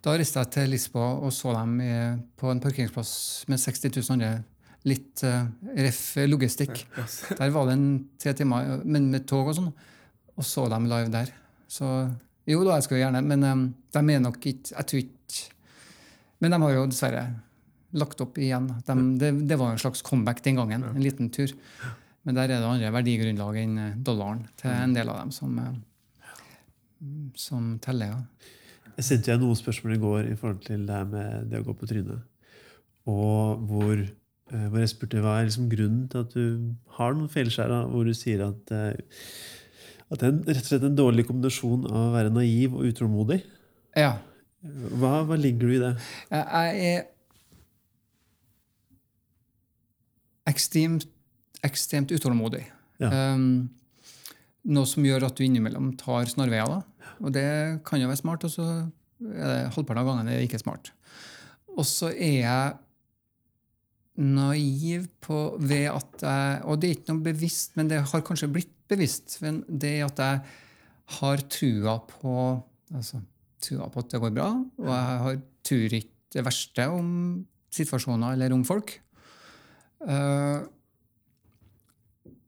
[0.07, 1.95] Da reiste jeg til Lisboa og så dem i,
[2.39, 3.11] på en parkeringsplass
[3.51, 4.29] med 60 000 andre.
[4.87, 6.85] Litt uh, ref logistikk.
[7.41, 7.89] Der var det en
[8.23, 9.73] tre timer, men med tog og sånn.
[10.39, 11.33] Og så dem live der.
[11.67, 11.89] Så
[12.47, 15.41] jo da, jeg skulle gjerne, men um, de er nok ikke Jeg tror ikke
[16.39, 17.25] Men de har jo dessverre
[17.99, 18.69] lagt opp igjen.
[18.87, 20.85] De, det, det var en slags comeback den gangen.
[20.93, 21.51] En liten tur.
[22.23, 25.59] Men der er det andre verdigrunnlag enn eh, dollaren til en del av dem som,
[25.63, 25.75] eh,
[27.41, 28.15] som teller.
[28.15, 28.55] ja.
[28.97, 31.67] Jeg sendte deg noen spørsmål i går i forhold til det her med det å
[31.67, 32.23] gå på trynet.
[33.07, 37.29] Og hvor, eh, hvor jeg spurte hva er liksom grunnen til at du har noen
[37.33, 38.97] feilskjær, hvor du sier at, eh,
[40.11, 42.89] at det er en, rett og slett en dårlig kombinasjon av å være naiv og
[42.89, 43.43] utålmodig.
[43.97, 44.17] Ja.
[44.65, 45.93] Hva, hva ligger du i det?
[46.33, 47.05] Jeg er
[50.51, 51.07] ekstremt,
[51.67, 52.65] ekstremt utålmodig.
[53.03, 53.11] Ja.
[53.35, 53.69] Um,
[54.67, 56.71] noe som gjør at du innimellom tar snarveier.
[56.71, 56.96] Da.
[57.23, 57.47] Og det
[57.87, 58.67] kan jo være smart, og så
[59.21, 60.93] er det halvparten av gangene ikke smart.
[61.77, 62.75] Og så er jeg
[64.17, 68.49] naiv på ved at jeg Og det er ikke noe bevisst, men det har kanskje
[68.49, 69.39] blitt bevisst.
[69.45, 70.41] Men det at jeg
[71.21, 72.37] har trua på
[72.95, 73.21] altså,
[73.63, 74.49] trua på at det går bra,
[74.81, 77.11] og jeg har tror ikke det verste om
[77.75, 78.97] situasjoner eller om folk.
[80.01, 80.65] Uh,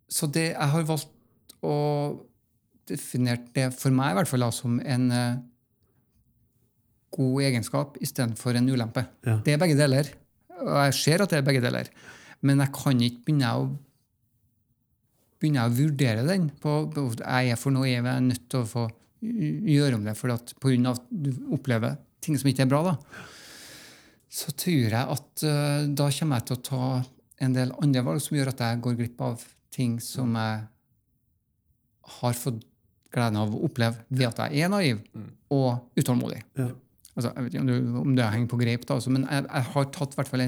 [0.08, 1.74] så det jeg har valgt å
[2.88, 5.40] definere det for meg i hvert fall som en eh,
[7.14, 9.04] god egenskap istedenfor en ulempe.
[9.26, 9.38] Ja.
[9.44, 10.10] Det er begge deler.
[10.58, 11.90] Og jeg ser at det er begge deler.
[12.44, 13.68] Men jeg kan ikke begynne å
[15.38, 16.48] begynne å vurdere den.
[16.50, 18.88] på, på jeg er for noe, jeg er nødt til å få
[19.22, 22.82] gjøre om det for at av at du opplever ting som ikke er bra.
[22.82, 22.94] da,
[24.28, 26.88] Så tror jeg at uh, da kommer jeg til å ta
[27.38, 30.66] en del andre valg som gjør at jeg går glipp av ting som jeg
[32.18, 32.64] har fått
[33.14, 35.00] gleden av å oppleve ved at jeg er naiv
[35.54, 36.42] og utålmodig.
[36.60, 36.68] Ja.
[37.18, 39.68] Altså, jeg vet ikke om, du, om det henger på greip, da, men jeg, jeg
[39.74, 40.44] har tatt hvert fall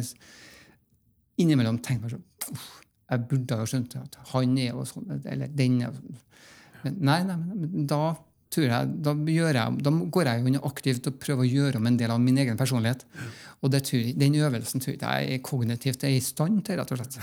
[1.40, 2.58] innimellom tenkt meg sånn
[3.10, 6.18] Jeg burde ha skjønt at han er og sånn, eller den er sånn.
[6.84, 8.02] Men nei, nei, men da
[8.50, 11.98] tror jeg, da, jeg, da går jeg jo aktivt og prøver å gjøre om en
[11.98, 13.02] del av min egen personlighet.
[13.62, 17.18] Og jeg- den øvelsen tror jeg jeg kognitivt er i stand til, rett og slett.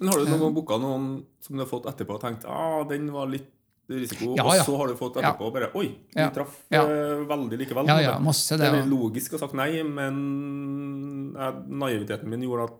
[0.00, 1.08] Men har du noen gang booka noen
[1.40, 3.46] som du har fått etterpå og tenkt ah, den var litt
[3.90, 6.30] risiko, Ja, og så har du fått etterpå bare Oi, vi Ja.
[6.30, 6.82] traff Ja.
[6.84, 7.86] eh, veldig likevel.
[7.86, 8.72] Ja, ja, masse det det.
[8.72, 8.84] er ja.
[8.88, 12.78] logisk å ha sagt nei, men jeg, naiviteten min gjorde at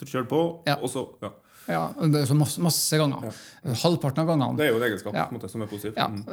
[0.00, 0.76] jeg kjørte på, Ja.
[0.80, 1.30] og så Ja.
[1.66, 3.32] Ja, er masse, masse ganger.
[3.64, 4.56] Halvparten av gangene.
[4.58, 5.28] Det er jo en egenskap Ja.
[5.32, 5.94] måte, som er positiv.
[5.96, 6.24] Ja, Mm.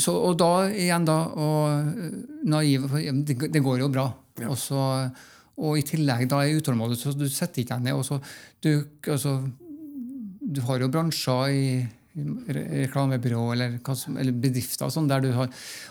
[0.00, 1.94] så, og da igjen, da, og
[2.44, 2.88] naiv
[3.24, 4.12] det, det går jo bra.
[4.48, 5.12] Og, så,
[5.58, 7.94] og i tillegg da er utålmodig, så du setter ikke deg ned.
[7.94, 8.20] Og så,
[8.62, 9.48] du, altså,
[10.52, 11.88] du har jo bransjer i
[12.56, 13.78] reklamebyrå eller,
[14.18, 15.48] eller bedrifter og sånn, der du har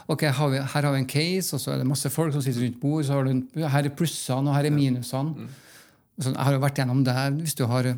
[0.09, 2.41] ok, har vi, her har vi en case, og så er det masse folk som
[2.45, 3.05] sitter rundt bord.
[3.05, 5.47] så har du, en- Her er plussene, og her er minusene.
[6.19, 7.17] Og sånn, jeg har jo vært gjennom det.
[7.43, 7.95] Hvis du har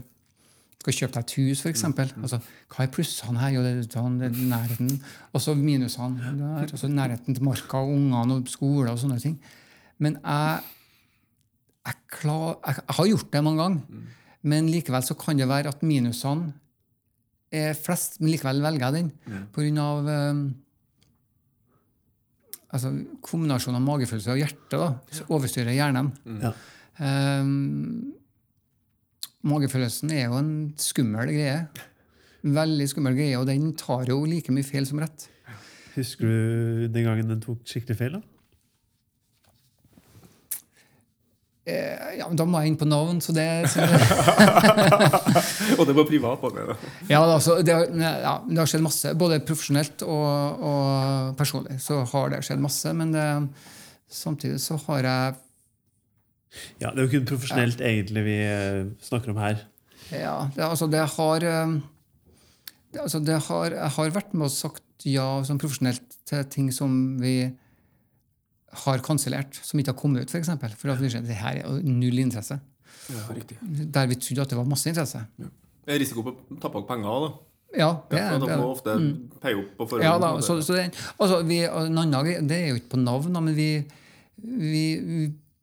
[0.82, 1.84] skal kjøpe deg et hus, f.eks.
[1.86, 2.40] Altså,
[2.74, 3.52] hva er plussene her?
[3.54, 4.16] Jo, det er sånn,
[4.50, 4.96] nærheten.
[5.34, 6.72] Og så minusene der.
[6.74, 9.36] Og så nærheten til marka og ungene og skole og sånne ting.
[10.02, 10.64] Men jeg,
[11.86, 14.08] jeg, klar, jeg, jeg har gjort det mange ganger.
[14.42, 16.50] Men likevel så kan det være at minusene
[17.52, 19.46] er flest, men likevel velger jeg den.
[19.52, 20.42] På grunn av eh,
[22.72, 22.94] altså,
[23.28, 26.12] kombinasjonen av magefølelse og hjerte da, så overstyrer hjernen.
[26.44, 26.54] Ja.
[27.02, 28.14] Um,
[29.48, 31.62] magefølelsen er jo en skummel greie.
[32.42, 35.28] Veldig skummel greie, og den tar jo like mye feil som rett.
[35.98, 38.20] Husker du den gangen den tok skikkelig feil?
[38.20, 38.22] da?
[38.22, 38.38] Eh,
[41.62, 44.00] ja, men Da må jeg inn på navn, så det, så det
[45.80, 46.42] Og det var privat.
[46.42, 46.78] var det.
[47.12, 49.14] Ja, altså, det, har, ja, det har skjedd masse.
[49.18, 52.94] Både profesjonelt og, og personlig så har det skjedd masse.
[52.98, 53.28] Men det,
[54.10, 55.40] samtidig så har jeg
[56.82, 59.62] Ja, Det er jo kun profesjonelt egentlig vi eh, snakker om her.
[60.12, 61.76] Ja, det, altså, det har eh,
[62.92, 66.68] det, altså, det har, Jeg har vært med og sagt ja sånn profesjonelt til ting
[66.74, 66.92] som
[67.22, 67.52] vi
[68.86, 70.34] har kansellert, som ikke har kommet ut, f.eks.
[70.34, 72.60] For, eksempel, for at vi ser, det her er null interesse.
[73.12, 73.58] Ja, riktig.
[73.62, 75.24] Der vi trodde at det var masse interesse.
[75.38, 77.32] Det er risiko på å tappe penger òg, da.
[77.72, 78.94] Ja, det, Ja, de må ofte
[79.40, 80.04] paye opp på forhånd.
[80.04, 83.38] Ja, da, så, så det, altså, vi, en annen det er jo ikke på navn,
[83.40, 83.70] men vi,
[84.44, 85.22] vi, vi,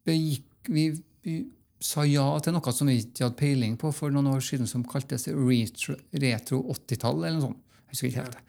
[0.08, 0.86] begikk, vi,
[1.26, 1.36] vi
[1.84, 4.86] sa ja til noe som vi ikke hadde peiling på for noen år siden, som
[4.88, 7.62] kaltes retro, retro 80-tall, eller noe sånt.
[7.88, 8.44] Jeg husker ikke helt det.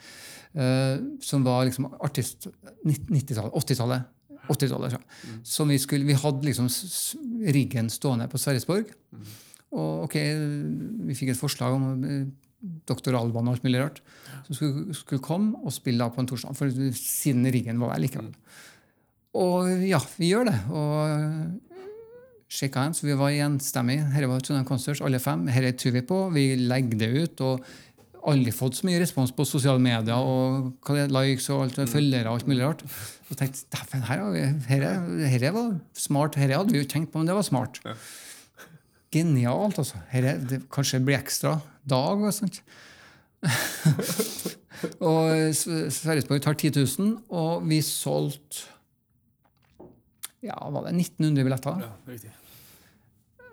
[0.49, 2.47] Uh, som var liksom artist
[2.87, 4.07] 90-tallet, 80-tallet.
[4.49, 4.99] 80-tallet, ja.
[5.45, 6.69] Så vi, skulle, vi hadde liksom
[7.55, 8.91] riggen stående på Sverresborg.
[9.69, 10.15] Og ok,
[11.09, 12.03] vi fikk et forslag om
[12.89, 14.01] doktor Alban og alt mulig rart.
[14.47, 16.57] Som skulle, skulle komme og spille da på en torsdag.
[16.57, 18.33] For siden riggen var der likevel.
[19.39, 20.57] Og ja, vi gjør det.
[20.73, 21.69] Og
[22.49, 23.03] sjekka hands.
[23.05, 24.07] Vi var enstemmige.
[24.09, 25.45] Dette var Trondheim Concerts, alle fem.
[25.47, 26.23] Dette tror vi på.
[26.33, 27.45] Vi legger det ut.
[27.45, 27.65] og
[28.27, 32.39] aldri fått så mye respons på sosiale medier og det likes og alt, følgere og
[32.39, 32.83] alt mulig rart.
[33.29, 34.23] Og tenkte dæven, her,
[34.67, 36.35] her, er- her er var smart.
[36.35, 37.79] Her hadde vi jo tenkt på, men det var smart.
[39.13, 40.01] Genialt, altså.
[40.11, 41.55] Her er, det kanskje blir ekstra
[41.89, 42.59] dag og sånt.
[44.99, 48.67] og Sverigesborg Sverresborg tar 10 000, og vi solgte
[50.43, 51.81] ja, var det 1900 billetter?
[51.83, 52.29] Ja, riktig.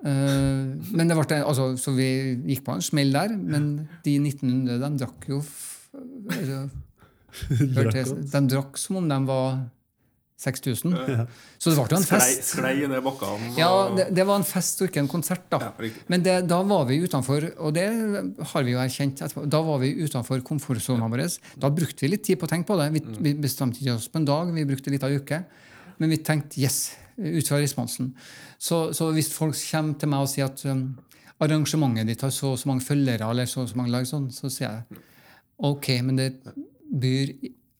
[0.05, 2.09] Eh, men det ble, altså, så vi
[2.53, 6.66] gikk på en smell der, men de 1900 de drakk jo f- altså,
[7.78, 9.57] hørte De drakk som om de var
[10.36, 10.92] 6000.
[11.57, 12.42] Så det ble jo en fest.
[12.51, 13.55] sklei ned bakkene.
[13.57, 15.61] Ja, det, det var en fest og ikke en konsert, da.
[15.64, 15.88] Ja.
[16.12, 17.86] Men det, da var vi utenfor, og det
[18.53, 21.24] har vi jo erkjent etterpå, da var vi utenfor komfortsona vår.
[21.64, 22.90] Da brukte vi litt tid på å tenke på det.
[22.99, 25.40] Vi, vi bestemte ikke oss på en dag, vi brukte litt av en uke.
[25.97, 26.82] Men vi tenkte yes,
[27.16, 28.12] ut fra responsen.
[28.58, 30.88] Så, så hvis folk kommer til meg og sier at um,
[31.42, 34.28] arrangementet ditt har så og så mange følgere, eller så og så mange lag, sånn,
[34.34, 35.02] så sier jeg
[35.66, 36.30] ok, men det,
[37.00, 37.32] byr,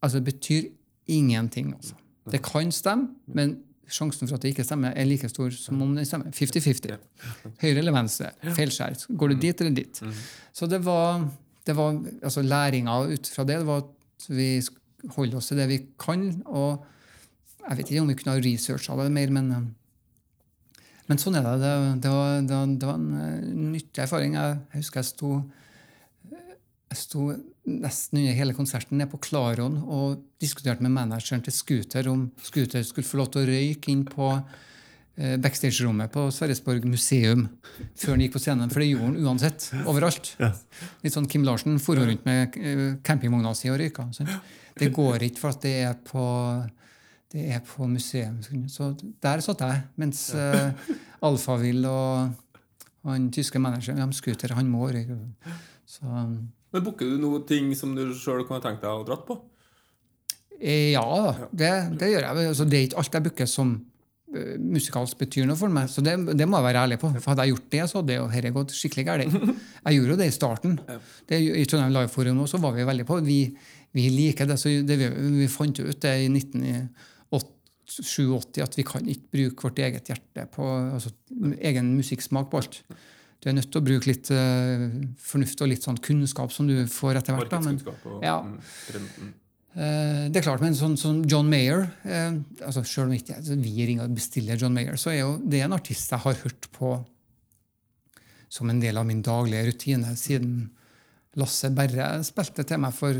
[0.05, 0.71] altså, betyr
[1.13, 1.75] ingenting.
[1.77, 1.97] Altså.
[2.33, 5.93] Det kan stemme, men sjansen for at det ikke stemmer, er like stor som om
[5.97, 6.33] det stemmer.
[6.35, 6.97] 50-50.
[7.63, 8.33] Høyre eller venstre.
[8.57, 8.97] Feilskjær.
[9.15, 10.01] Går du dit eller dit?
[10.57, 11.23] Så det var,
[11.67, 14.51] det var altså læringa ut fra det, det var at vi
[15.15, 16.29] holder oss til det vi kan.
[16.47, 16.85] og
[17.67, 21.47] jeg vet ikke om vi kunne ha researcha det mer, men, eh, men sånn er
[21.47, 21.55] det.
[21.63, 24.37] Det, det, var, det, var, det var en eh, nyttig erfaring.
[24.39, 25.33] Jeg, jeg husker jeg sto,
[26.31, 27.27] jeg sto
[27.67, 32.87] nesten under hele konserten nede på Klaron og diskuterte med manageren til Scooter om Scooter
[32.87, 37.49] skulle få lov til å røyke inn på eh, backstage-rommet på Sverresborg museum
[37.99, 39.71] før han gikk på scenen, for det gjorde han uansett.
[39.91, 40.37] Overalt.
[41.03, 42.55] Litt sånn Kim Larsen for rundt med
[43.07, 44.07] campingvogna si og røyka.
[44.79, 46.23] Det går ikke for at det er på,
[47.35, 48.39] det er på museum.
[48.71, 50.71] Så der satt jeg, mens uh,
[51.27, 52.37] Alfavill og,
[53.07, 55.19] han tyske manageren ja, Scooter han må røyke.
[55.87, 59.39] Så Men Booker du noen ting som du sjøl kunne tenkt deg å dratt på?
[60.61, 61.05] eh, ja
[61.51, 62.49] det, det gjør jeg.
[62.51, 63.73] Altså, det er ikke alt jeg booker som
[64.35, 65.91] eh, musikalsk betyr noe for meg.
[65.93, 67.13] Så det, det må jeg være ærlig på.
[67.19, 69.41] For hadde jeg gjort det, så hadde jo dette gått skikkelig galt.
[69.87, 70.79] Jeg gjorde jo det i starten.
[71.31, 73.41] Det, I Trondheim Live Forum også, var vi veldig på vi,
[73.95, 74.57] vi liker det.
[74.59, 76.33] Så det, vi, vi fant ut det i
[77.87, 80.67] 1987 at vi kan ikke bruke vårt eget hjerte på
[80.97, 81.13] altså,
[81.61, 82.81] egen musikksmak på alt.
[83.41, 84.87] Du er nødt til å bruke litt uh,
[85.23, 87.51] fornuft og litt sånn kunnskap som du får etter hvert.
[87.53, 88.41] da, men- og Ja.
[88.43, 89.35] mm.
[89.77, 93.59] Eh, det er klart, men sånn som John Mayer eh, altså Selv om ikke altså,
[93.61, 96.69] vi ringer og bestiller John Mayer, så er jo det en artist jeg har hørt
[96.73, 96.95] på
[98.49, 100.71] som en del av min daglige rutine siden
[101.37, 103.19] Lasse Berre spilte til meg for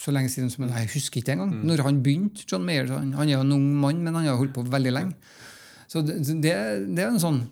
[0.00, 1.52] så lenge siden som jeg husker ikke engang.
[1.68, 4.38] Når han begynte, John Mayer han, han er jo en ung mann, men han har
[4.40, 5.14] holdt på veldig lenge.
[5.90, 6.54] Så det, det,
[6.96, 7.42] det er en sånn,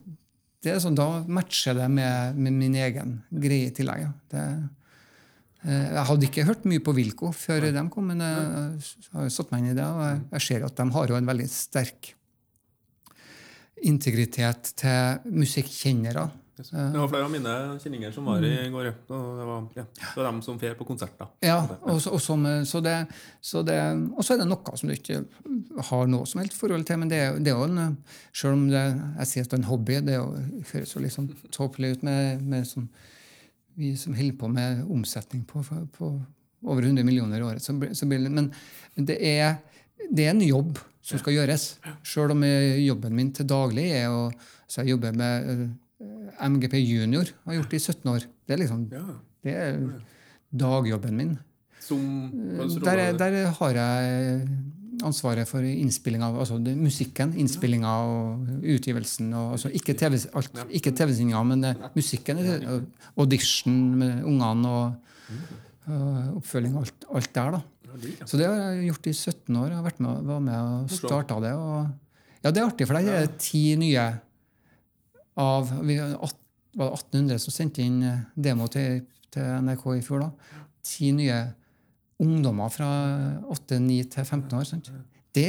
[0.64, 4.06] det er sånn Da matcher det med, med min egen greie i tillegg.
[4.08, 4.12] Ja.
[4.34, 4.48] Det,
[5.66, 9.32] Eh, Jeg hadde ikke hørt mye på Wilco før de kom, men jeg har jo
[9.34, 11.48] satt meg inn i det, og jeg- jeg ser at de har jo en veldig
[11.50, 12.12] sterk
[13.82, 16.28] integritet til musikkkjennere.
[16.58, 16.70] Yes.
[16.72, 17.52] Det var flere av mine
[17.82, 18.88] kjenninger som var i går.
[19.14, 21.28] Og det var, ja, det var dem som fer på konserter.
[21.44, 22.94] Ja, og, så- og, som, så det,
[23.40, 23.76] så det,
[24.16, 25.20] og så er det noe som du ikke
[25.90, 26.98] har noe som helst forhold til.
[26.98, 27.96] Men det, det er jo en
[28.32, 28.82] Selv om det,
[29.20, 30.18] jeg sier at det er en hobby, det
[30.72, 32.88] høres jo litt sånn tåpelig ut med, med sånn
[33.78, 35.62] Vi som holder på med omsetning på,
[35.94, 36.12] på
[36.66, 37.62] over 100 millioner i året.
[37.62, 38.50] Så, så men
[38.96, 39.60] det er,
[40.10, 41.76] det er en jobb som skal gjøres.
[42.02, 44.24] Selv om jobben min til daglig er å
[44.68, 45.60] så jeg jobber med eh,
[45.98, 47.30] MGP Junior.
[47.44, 48.26] Har gjort det i 17 år.
[48.46, 49.04] Det er liksom Ja.
[49.44, 49.78] det er
[50.54, 51.38] dagjobben min.
[51.80, 52.30] Som
[52.84, 54.48] Der, der har jeg
[55.04, 59.32] ansvaret for innspilling av altså det, musikken, innspillinga og utgivelsen.
[59.32, 62.38] Og, altså ikke TV-sendinga, TV-sendinga, men det, musikken.
[62.66, 62.86] og
[63.16, 64.92] Audition med ungene og,
[65.86, 67.50] og oppfølging og alt, alt der.
[67.50, 67.60] da.
[68.26, 69.68] Så det har jeg gjort i 17 år.
[69.68, 71.52] Jeg har vært med, var med og starta det.
[71.54, 71.86] Og,
[72.44, 74.08] ja, det er artig, for der er det ti nye
[75.38, 76.44] av vi, at-
[76.78, 79.00] var det 1800 som sendte inn eh, demo til,
[79.34, 80.26] til NRK i fjor.
[80.26, 80.58] da.
[80.84, 81.38] Ti nye
[82.22, 82.88] ungdommer fra
[83.50, 84.66] 8, 9 til 15 år.
[84.68, 84.90] Sant?
[85.34, 85.46] Det,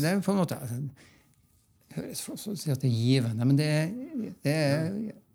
[0.00, 0.80] det er på en måte altså,
[1.90, 3.86] det høres flott ut å si at det er givende, men det er,
[4.46, 4.90] det er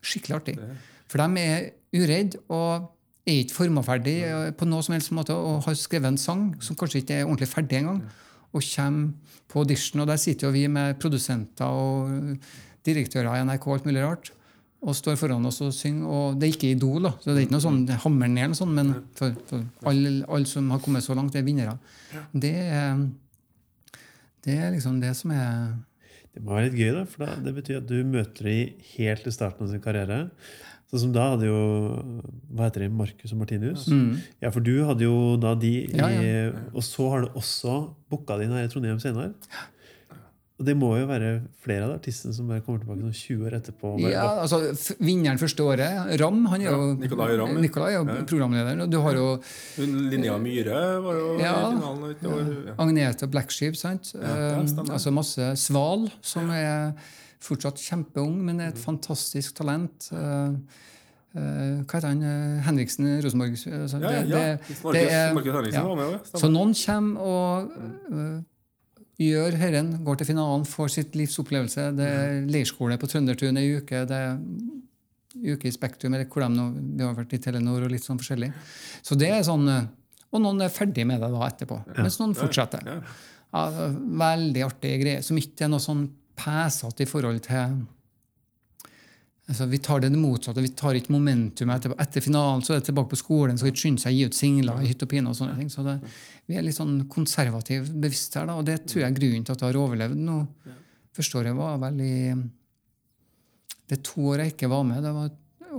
[0.05, 0.53] skikkelig artig.
[1.11, 1.65] For de er
[1.95, 2.91] uredde og
[3.25, 6.77] er ikke formaferdig ferdig på noe som helst måte og har skrevet en sang som
[6.79, 8.03] kanskje ikke er ordentlig ferdig engang,
[8.55, 12.37] og kommer på audition, og der sitter jo vi med produsenter og
[12.85, 14.31] direktører i NRK og alt mulig rart
[14.85, 16.05] og står foran oss og synger.
[16.05, 18.59] Og det er ikke Idol, da, så det er ikke noe sånn hammer ned, eller
[18.59, 21.77] sånn, men for, for alle, alle som har kommet så langt, er vinnere.
[22.35, 23.01] Det er,
[24.45, 25.73] det er liksom det som er
[26.35, 29.25] Det må være litt gøy, da, for da, det betyr at du møter dem helt
[29.25, 30.21] i starten av sin karriere.
[30.91, 31.61] Sånn som da hadde jo
[32.53, 32.89] Hva heter de?
[32.93, 33.87] Marcus og Martinius?
[34.43, 37.79] Ja, for du hadde jo da de i, ja, Ja, Og så har du også
[38.11, 39.33] booka de her i Trondheim senere.
[40.55, 41.29] Og det må jo være
[41.59, 43.89] flere av de artistene som bare kommer tilbake sånn 20 år etterpå.
[43.99, 44.59] bare, Ja, altså
[45.03, 47.61] Vinneren første året, Ram, han er jo, Ja, Nicolai Ramm, ja.
[47.65, 48.81] Nicolai er jo programlederen.
[48.85, 49.25] Og du har jo
[49.75, 51.51] Hun Linnea Myhre var jo Ja.
[51.51, 52.03] i finalen.
[52.23, 52.73] og- Ja.
[52.79, 54.13] Agnete Black Sheep, sant?
[54.15, 54.91] ja, stemmer.
[54.95, 56.93] altså masse Sval, som er
[57.41, 60.09] fortsatt kjempeung, men er et fantastisk talent.
[60.13, 60.55] Eh,
[61.35, 62.23] eh, hva heter han?
[62.23, 63.51] Eh, Henriksen Rosenborg?
[63.51, 64.37] Altså, Ja, ja, det- ja.
[64.55, 65.83] det- Markus, det er- Henriksen ja.
[65.83, 66.19] var med.
[66.33, 67.71] Så noen kommer og
[68.09, 68.41] øh,
[69.21, 71.91] gjør herren, går til finalen, får sitt livs opplevelse.
[71.95, 74.03] Det er leirskole på Trøndertun ei uke.
[74.09, 74.39] det er
[75.55, 78.19] uke i Spektrum, eller hvor de nå, vi har vært i Telenor og litt sånn
[78.19, 78.51] forskjellig.
[79.03, 79.85] Så det er sånn, øh,
[80.35, 82.81] Og noen er ferdig med det da etterpå, mens noen fortsetter.
[82.83, 82.95] Ja.
[83.55, 83.87] Ja,
[84.19, 87.77] veldig artige greier, som ikke er noe sånn pesete i forhold til
[89.45, 90.61] Altså, vi tar det det motsatte.
[90.63, 91.97] Vi tar ikke momentumet etterpå.
[92.01, 94.37] Etter finalen så er det tilbake på skolen, så vi skynde seg å gi ut
[94.37, 95.29] singler i hytt og pine.
[95.29, 95.69] og sånne ting.
[95.69, 95.99] Så det,
[96.49, 99.53] vi er litt sånn konservativt bevisst her, da, og det tror jeg er grunnen til
[99.53, 100.37] at jeg har overlevd nå.
[101.15, 102.15] Forstår jeg var vel i
[103.85, 105.03] Det er to år jeg ikke var med.
[105.05, 105.29] Det var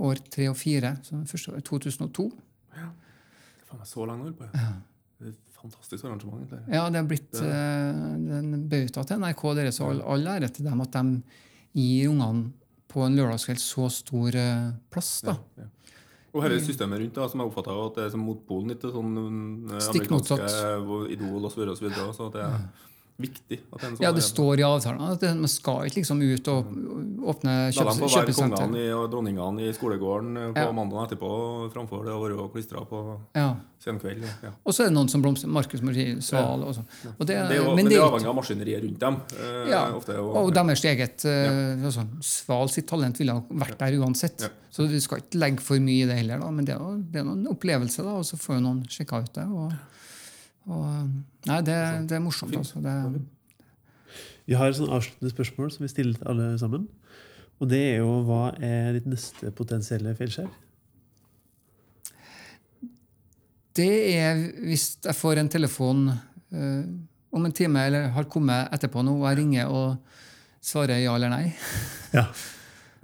[0.07, 0.93] år tre og fire.
[1.03, 2.27] Så første året 2002.
[3.67, 4.47] Faen, meg så lang å holde på.
[4.53, 4.69] ja.
[5.17, 6.37] Det er et Fantastisk arrangement.
[6.37, 6.75] egentlig.
[6.75, 10.83] Ja, det er blitt eh, en bauta til NRK deres, all, all ære til dem
[10.85, 11.03] at de
[11.73, 12.51] gir ungene
[12.91, 15.19] på en lørdagskveld så stor eh, plass.
[15.27, 15.37] da.
[15.59, 15.69] Ja.
[16.35, 18.93] Og dette systemet rundt, da, som jeg oppfatter at det er som motpolen litt til
[18.93, 19.15] sånn
[19.71, 20.45] eh, Stikk motsatt.
[21.13, 21.63] Idol osv.
[21.71, 22.67] Så, videre, så at det er
[23.19, 26.67] viktig er Ja, det står i avtalen at man skal ikke liksom ut og
[27.33, 28.57] åpne La dem kjøpes, få være kjøpesenter.
[28.61, 30.71] kongene og dronningene i skolegården eh, på Ja.
[30.71, 31.31] mandagen etterpå,
[31.73, 33.01] framfor det å være klistra på
[33.35, 33.55] Ja.
[33.83, 34.21] senkveld.
[34.43, 34.51] Ja.
[34.65, 35.49] Og så er det noen som blomstrer.
[35.49, 36.85] Markus Martin Sval og sånn.
[37.19, 39.21] Og det, Det er jo, men men det er er avhengig av maskineriet rundt dem.
[39.33, 43.77] eh, Ja, ofte, og, og deres eget eh, altså, Sval sitt talent ville ha vært
[43.79, 44.41] der uansett.
[44.41, 44.49] Ja.
[44.69, 46.51] Så du skal ikke legge for mye i det heller, da.
[46.51, 49.23] men det er, jo- det er noen opplevelse, da, og så får jo noen sjekka
[49.23, 49.45] ut det.
[49.47, 49.73] Og,
[50.67, 51.09] og,
[51.47, 51.75] nei, det,
[52.09, 52.55] det er morsomt.
[52.59, 52.83] Altså.
[52.83, 52.93] Det,
[54.47, 56.87] Vi har et sånn avsluttende spørsmål som vi stiller til alle sammen.
[57.57, 60.49] Og det er jo hva er ditt neste potensielle feilskjær?
[63.77, 66.85] det er hvis jeg får en telefon eh,
[67.37, 69.97] om en time, eller har kommet etterpå nå, og jeg ringer og
[70.63, 71.51] svarer ja eller nei.
[72.15, 72.23] Ja.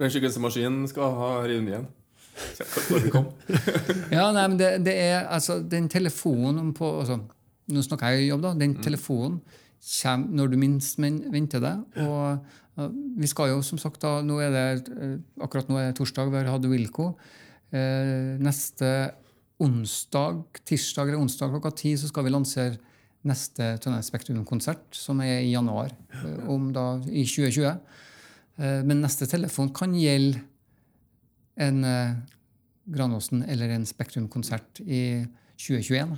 [0.00, 1.84] Den skikkelse maskinen skal ha revet igjen.
[4.16, 7.20] Ja, nei, men det, det er altså den telefonen på altså,
[7.72, 8.52] Nå snakker jeg i jobb, da.
[8.60, 9.38] Den telefonen
[9.84, 11.74] kommer når du minst venter det.
[12.04, 12.88] Og uh,
[13.20, 16.32] vi skal jo, som sagt, da nå er det, uh, Akkurat nå er det torsdag,
[16.32, 17.12] vi har hatt Wilco.
[17.72, 18.90] Uh, neste
[19.64, 22.76] onsdag, tirsdag eller onsdag klokka ti så skal vi lansere
[23.24, 25.94] neste Trondheim Spektrum-konsert, som er i januar
[26.50, 27.70] om da, i 2020.
[28.60, 30.42] Uh, men neste telefon kan gjelde
[31.54, 31.84] en
[32.90, 35.24] Granåsen eller en Spektrum-konsert i
[35.56, 36.16] 2021.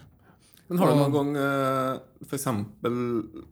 [0.68, 1.92] Men har du noen gang eh,
[2.24, 2.96] for eksempel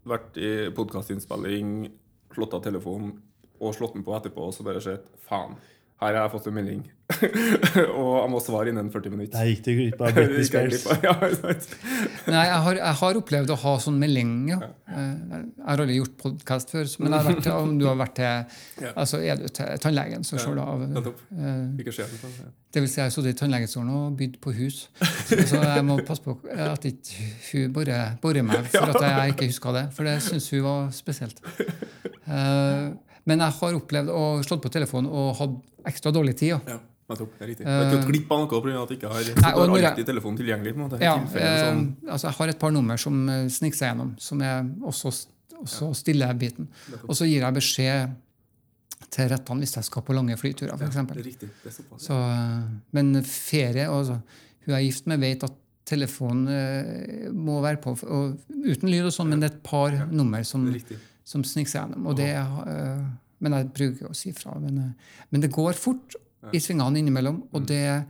[0.09, 1.93] vært i podkastinnspilling,
[2.35, 3.15] slått av telefonen
[3.62, 5.55] og slått den på etterpå, og så bare sett faen,
[6.03, 6.81] Her har jeg fått en melding,
[7.95, 9.37] og jeg må svare innen 40 minutter.
[9.39, 10.83] Der gikk du glipp av Britney Spears.
[10.91, 11.23] av.
[12.35, 14.59] Nei, jeg har, jeg har opplevd å ha sånn melding, ja.
[14.91, 18.17] Eh, Jeg har aldri gjort podkast før, men jeg har vært, om du har vært
[18.19, 21.23] til Altså er du til tannlegen, så ser du av Nettopp.
[21.39, 22.21] eh, Ikke skjer det.
[22.25, 22.53] sånn.
[22.75, 24.81] Det vil si, jeg har sittet i tannlegestolen og bydd på hus.
[25.31, 29.49] Så, jeg må passe på at ikke hun borer, borer meg for at jeg ikke
[29.53, 29.85] huska det.
[29.95, 31.39] For det syns hun var spesielt.
[32.27, 32.89] Eh,
[33.27, 35.55] men jeg har opplevd å slått på telefonen og hatt
[35.91, 36.49] ekstra dårlig tid.
[36.55, 36.61] Ja.
[36.68, 36.79] Ja,
[37.11, 37.33] nettopp.
[37.39, 37.64] Det er riktig.
[37.66, 38.83] Du har ikke gått glipp av noe pga.
[38.83, 40.75] at du ikke har, Nei, du har jeg- alltid telefonen tilgjengelig.
[40.77, 41.01] måte.
[41.01, 41.95] Ja, eh, sånn.
[42.09, 45.27] altså jeg har et par nummer som eh, sniker seg gjennom, som er også,
[45.62, 46.68] også stille biten.
[47.09, 48.14] Og så gir jeg beskjed
[49.11, 50.97] til rettene hvis jeg skal på lange flyturer, Det f.eks.
[50.97, 51.51] er riktig.
[51.62, 52.07] Det er såpass.
[52.09, 52.62] Så, eh,
[52.93, 54.20] men ferie altså,
[54.64, 55.53] Hun jeg er gift med, vet at
[55.85, 59.91] telefonen eh, må være på og, uten lyd, og sånn, men det er et par
[60.11, 60.99] nummer som, Det er riktig.
[61.25, 62.07] Som sniker seg gjennom.
[62.11, 63.05] Og det, uh,
[63.41, 64.55] men jeg bruker å si fra.
[64.61, 66.16] Men, uh, men det går fort
[66.53, 67.49] i svingene innimellom, Mm.
[67.57, 68.05] og det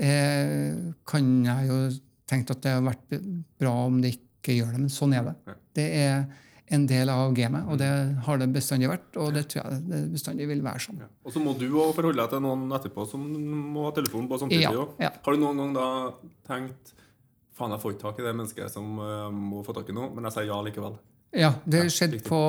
[0.00, 1.78] uh, kan jeg jo
[2.26, 3.20] tenke at det har vært
[3.60, 5.34] bra om det ikke gjør det, men sånn er det.
[5.76, 6.26] Det er
[6.74, 8.16] en del av gamet, og det Mm.
[8.26, 10.98] har det bestandig vært, og det tror jeg det bestandig vil være sånn.
[10.98, 11.06] Ja.
[11.24, 13.22] Og så må du òg forholde deg til noen etterpå som
[13.72, 14.62] må ha telefonen på samtidig.
[14.72, 15.10] Ja, ja.
[15.22, 16.12] Har du noen gang da
[16.48, 16.92] tenkt
[17.56, 20.10] Faen, jeg får ikke tak i det mennesket som uh, må få tak i noe,
[20.12, 20.98] men jeg sier ja likevel.
[21.36, 22.40] Ja, det skjedde på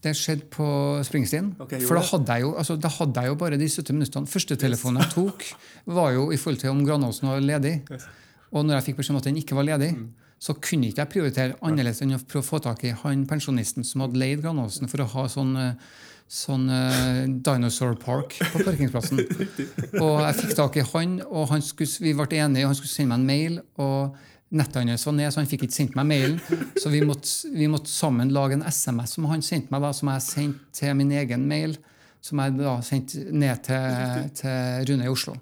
[0.00, 0.66] det skjedde på
[1.04, 1.52] Springsteen.
[1.60, 4.30] Okay, for da hadde, jeg jo, altså, da hadde jeg jo bare de 70 minuttene.
[4.32, 5.44] Første telefonen jeg tok,
[5.92, 7.74] var jo i forhold til om Granåsen var ledig.
[8.50, 9.90] Og når jeg fikk beskjed om at den ikke var ledig,
[10.40, 13.84] så kunne ikke jeg prioritere annerledes enn å prøve å få tak i han pensjonisten
[13.84, 15.98] som hadde leid Granåsen for å ha sånn, eh,
[16.32, 19.20] sånn uh, Dinosaur Park på parkeringsplassen.
[20.04, 22.94] og jeg fikk tak i han, og han skulle, vi ble enige, og han skulle
[22.94, 23.60] sende meg en mail.
[23.84, 24.16] og
[24.50, 26.38] Nettet hans var ned, så han fikk ikke sendt meg mailen.
[26.80, 30.10] Så vi måtte, vi måtte sammen lage en SMS som han sendte meg, da, som
[30.10, 31.76] jeg sendte til min egen mail.
[32.20, 35.36] Som jeg da sendte ned til, til Rune i Oslo.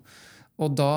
[0.58, 0.90] Og da,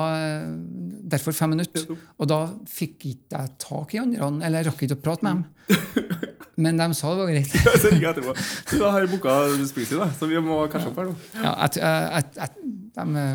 [1.14, 1.86] Derfor fem minutter.
[2.18, 5.40] Og da fikk ikke jeg tak i andre, eller jeg rakk ikke å prate med
[5.40, 6.28] dem.
[6.62, 7.54] Men de sa det var greit.
[7.82, 8.34] så ringer jeg etterpå.
[8.74, 9.38] Du har booka
[9.70, 11.16] Springsteen, da, så vi må catche opp her nå.
[11.38, 13.26] Ja, jeg, jeg, jeg, de,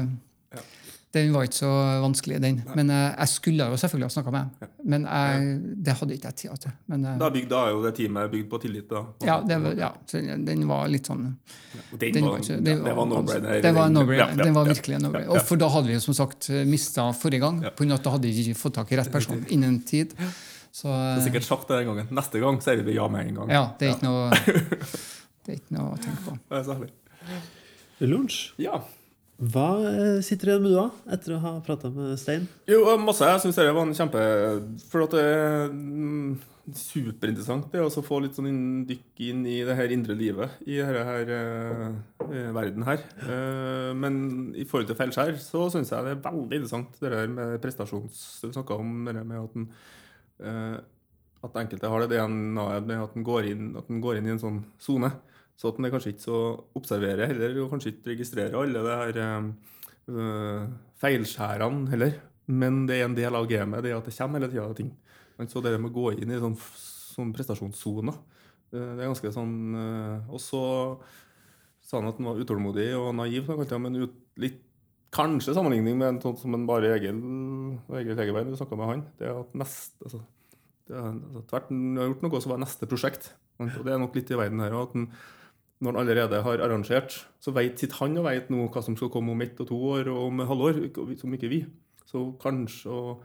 [1.15, 1.69] den var ikke så
[2.03, 2.57] vanskelig, den.
[2.75, 4.71] Men eh, jeg skulle jo selvfølgelig ha snakka med dem.
[4.91, 5.53] Men jeg,
[5.87, 6.73] det hadde ikke jeg tid til.
[6.91, 8.89] Men, eh, Da, er bygd, da er jo det teamet bygd på tillit.
[8.91, 9.01] da.
[9.25, 11.23] ja, det, var- ja, så den var litt sånn
[11.97, 13.61] Den den var, ikke- det, det var no-brainer.
[13.63, 13.87] Det var.
[13.89, 14.73] Ja, ja, Den var ja.
[14.73, 15.29] virkelig en no-brainer.
[15.37, 18.13] Og for da hadde vi som sagt mista forrige gang, på grunn av at da
[18.17, 20.13] hadde vi ikke fått tak i rett person innen tid.
[20.77, 22.07] Så Det er sikkert sagt det den gangen.
[22.13, 23.49] Neste gang sier vi ja med en gang.
[23.49, 24.29] ja, det er ikke noe
[25.47, 26.35] Det er ikke noe å tenke på.
[26.51, 26.91] Det er så herlig.
[28.03, 28.51] Lunsj.
[28.61, 28.81] Ja.
[29.37, 32.47] Hva eh, sitter du igjen med du, da, etter å ha prata med Stein?
[32.69, 33.25] Jo, masse.
[33.29, 34.21] Jeg syns det var en kjempe
[34.89, 36.31] For at det er mm,
[36.73, 41.05] superinteressant det å få litt sånn dykk inn i det her indre livet i denne
[41.05, 41.85] her, eh,
[42.25, 43.05] eh, verden her.
[43.27, 44.19] Eh, men
[44.57, 48.25] i forhold til feilskjær så syns jeg det er veldig interessant det der med prestasjons...
[48.41, 49.71] Du snakka om det med at en
[50.41, 50.77] eh,
[51.45, 53.51] at enkelte har det DNA-et med at den går
[54.01, 55.11] går inn i en sånn sone.
[55.57, 56.39] Så at den er kanskje ikke så
[56.77, 59.21] observerer heller, og kanskje ikke registrerer alle de her
[60.13, 60.67] øh,
[61.01, 62.19] feilskjærene heller.
[62.47, 64.93] Men det er en del av gamet, det at det kommer hele tida ting.
[65.49, 66.55] Så det med å gå inn i sånn,
[67.17, 68.21] sånn prestasjonssoner,
[68.71, 69.57] eh, det er ganske sånn
[70.33, 70.61] Og så
[71.87, 73.51] sa han at han var utålmodig og naiv,
[73.81, 74.63] men ut, litt
[75.17, 77.19] Kanskje sammenligning med en sånn som en bare Egil
[77.95, 79.03] Egil Hegerberg, du snakka med han.
[79.17, 80.19] Det er at neste altså,
[80.87, 83.29] det er, altså, Tvert han har gjort noe, så var neste prosjekt.
[83.63, 85.07] Og det er nok litt i verden her at han,
[85.79, 89.33] når han allerede har arrangert, så sitter han og vet nå hva som skal komme
[89.33, 90.79] om ett og to år og om halvår,
[91.19, 91.59] som ikke vi.
[92.07, 93.17] Så kanskje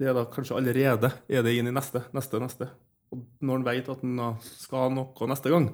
[0.00, 2.68] det er da kanskje allerede er det inn i neste, neste, neste.
[3.12, 5.68] Og når han vet at han skal skal noe neste gang,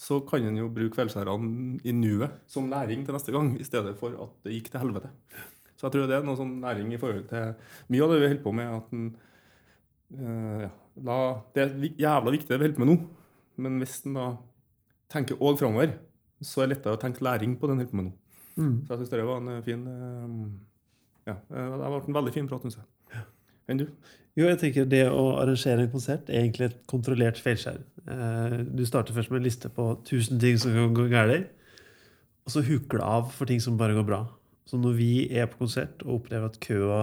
[0.00, 3.96] så kan han jo bruke kveldsskjærene i nuet som læring til neste gang, i stedet
[4.00, 5.10] for at det gikk til helvete.
[5.76, 7.50] Så jeg tror det er noe sånn læring i forhold til
[7.92, 8.70] mye av det vi holder på med.
[8.78, 9.04] at den,
[10.14, 10.70] eh, ja,
[11.04, 11.18] la,
[11.54, 12.96] Det er jævla viktig det vi holder på med nå,
[13.56, 14.26] men hvis en da
[15.10, 15.94] tenker òg framover,
[16.40, 18.16] så er det lettere å tenke læring på den holder på med nå.
[18.60, 20.32] Så jeg syns det var en eh, fin eh,
[21.30, 23.22] Ja, eh, det har vært en veldig fin prat, syns jeg.
[23.70, 23.86] Enn du?
[24.38, 27.80] Jo, jeg tenker Det å arrangere en konsert er egentlig et kontrollert feilskjær.
[28.66, 31.50] Du starter først med en liste på 1000 ting som kan gå galt,
[32.46, 34.20] og så huker det av for ting som bare går bra.
[34.70, 37.02] Så når vi er på konsert og opplever at køa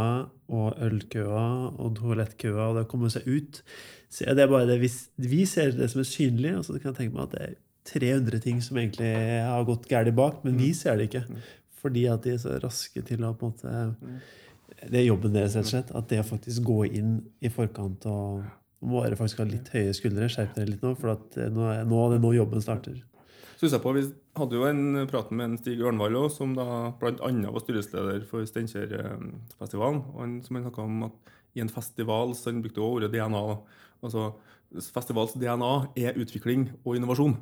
[0.56, 1.46] og ølkøa
[1.76, 3.62] og toalettkøa og det kommer seg ut,
[4.08, 6.54] så er det bare det vi, vi ser det som er synlig.
[6.56, 7.58] Og så kan jeg tenke meg at det er
[7.88, 9.12] 300 ting som egentlig
[9.48, 11.24] har gått galt bak, men vi ser det ikke.
[11.82, 14.22] Fordi at de er så raske til å på en måte
[14.92, 15.92] det er jobben deres, rett og slett.
[15.98, 18.44] At det å faktisk gå inn i forkant og
[18.86, 20.28] må dere faktisk ha litt høye skuldre.
[20.30, 23.00] Skjerp dere litt nå, for at eh, nå, er- det nå jobben starter.
[23.58, 24.04] synes jeg på, Vi
[24.38, 27.32] hadde jo en prat med en Stig Ørnvald også, som da bl.a.
[27.50, 30.04] var styresleder for Steinkjerfestivalen.
[30.14, 33.12] og han, som han snakket om at i en festival så han brukte også ordet
[33.16, 33.58] DNA.
[34.04, 34.34] altså
[34.94, 37.38] Festivals DNA er utvikling og innovasjon.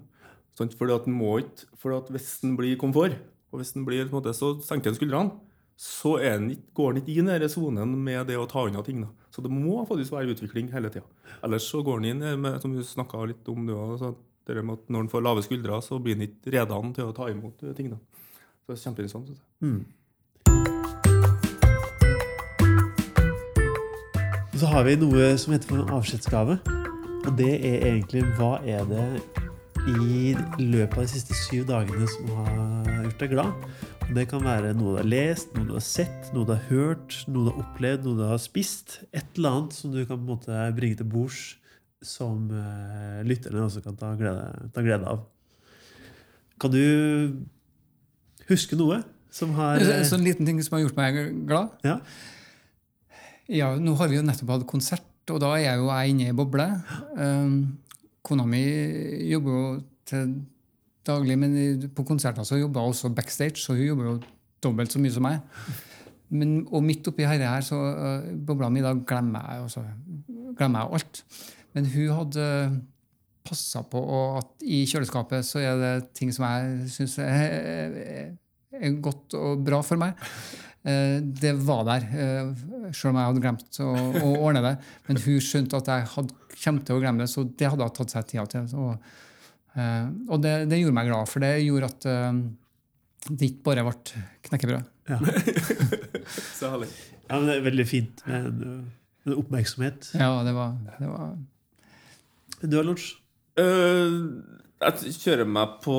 [0.55, 0.75] Sant?
[0.79, 3.17] Fordi at må ikke, fordi at Hvis den blir komfort,
[3.51, 5.31] og hvis den blir, på en måte, så senker den skuldrene,
[5.75, 8.83] så den ikke, går den ikke inn i denne sonen med det å ta unna
[8.83, 9.01] ting.
[9.03, 9.09] Da.
[9.31, 11.05] Så det må faktisk være utvikling hele tida.
[11.43, 14.15] Ellers så går den inn med, som du snakka litt om, du også,
[14.47, 17.15] det med at når den får lave skuldre, så blir den ikke redan til å
[17.15, 17.91] ta imot ting.
[17.91, 17.97] Da.
[18.63, 19.27] Så det er kjempeinteressant.
[19.27, 19.47] synes jeg.
[19.67, 19.81] Mm.
[24.55, 26.59] Så har vi noe som heter for en avskjedsgave.
[27.25, 29.44] Og det er egentlig hva er det
[29.85, 33.67] i løpet av de siste syv dagene som har gjort deg glad?
[34.05, 36.63] Og det kan være noe du har lest, noe du har sett, noe du har
[36.69, 38.99] hørt, noe du har opplevd, noe du har spist.
[39.11, 41.43] Et eller annet som du kan på en måte bringe til bords
[42.05, 45.23] som uh, lytterne også kan ta glede, ta glede av.
[46.61, 46.81] Kan du
[48.49, 49.01] huske noe
[49.33, 51.17] som har En sånn liten ting som har gjort meg
[51.49, 51.73] glad.
[51.85, 51.99] Ja.
[53.51, 56.29] Ja, nå har vi jo nettopp hatt konsert, og da er jeg jo jeg inne
[56.31, 56.69] i boble.
[57.17, 57.57] Um,
[58.25, 58.61] kona mi
[59.29, 59.65] jobber jo
[60.09, 60.31] til
[61.05, 64.15] daglig, men på konserter så jobber hun også backstage, så hun jobber jo
[64.63, 65.43] dobbelt så mye som meg.
[66.33, 69.85] Men, og midt oppi dette her, så uh, bobla mi, da glemmer jeg,
[70.57, 71.21] glemmer jeg alt.
[71.77, 72.47] Men hun hadde
[73.45, 74.01] passa på
[74.39, 78.31] at i kjøleskapet så er det ting som jeg syns er,
[78.73, 80.17] er godt og bra for meg.
[80.85, 84.73] Eh, Det var der, sjøl selv om jeg hadde glemt å, å ordne det.
[85.07, 87.95] Men hun skjønte at jeg hadde, kom til å glemme det, så det hadde hun
[87.97, 88.67] tatt seg tida til.
[88.71, 88.91] Så,
[89.75, 92.43] eh, og det, det gjorde meg glad, for det gjorde at eh,
[93.31, 94.91] det ikke bare ble knekkebrød.
[96.59, 96.89] Så herlig.
[97.25, 98.85] Ja, men det er veldig fint med en,
[99.25, 100.11] en oppmerksomhet.
[100.17, 101.33] Ja, det var, det var
[102.61, 103.15] Du har lunsj?
[103.57, 104.43] Uh,
[104.83, 105.95] jeg kjører meg på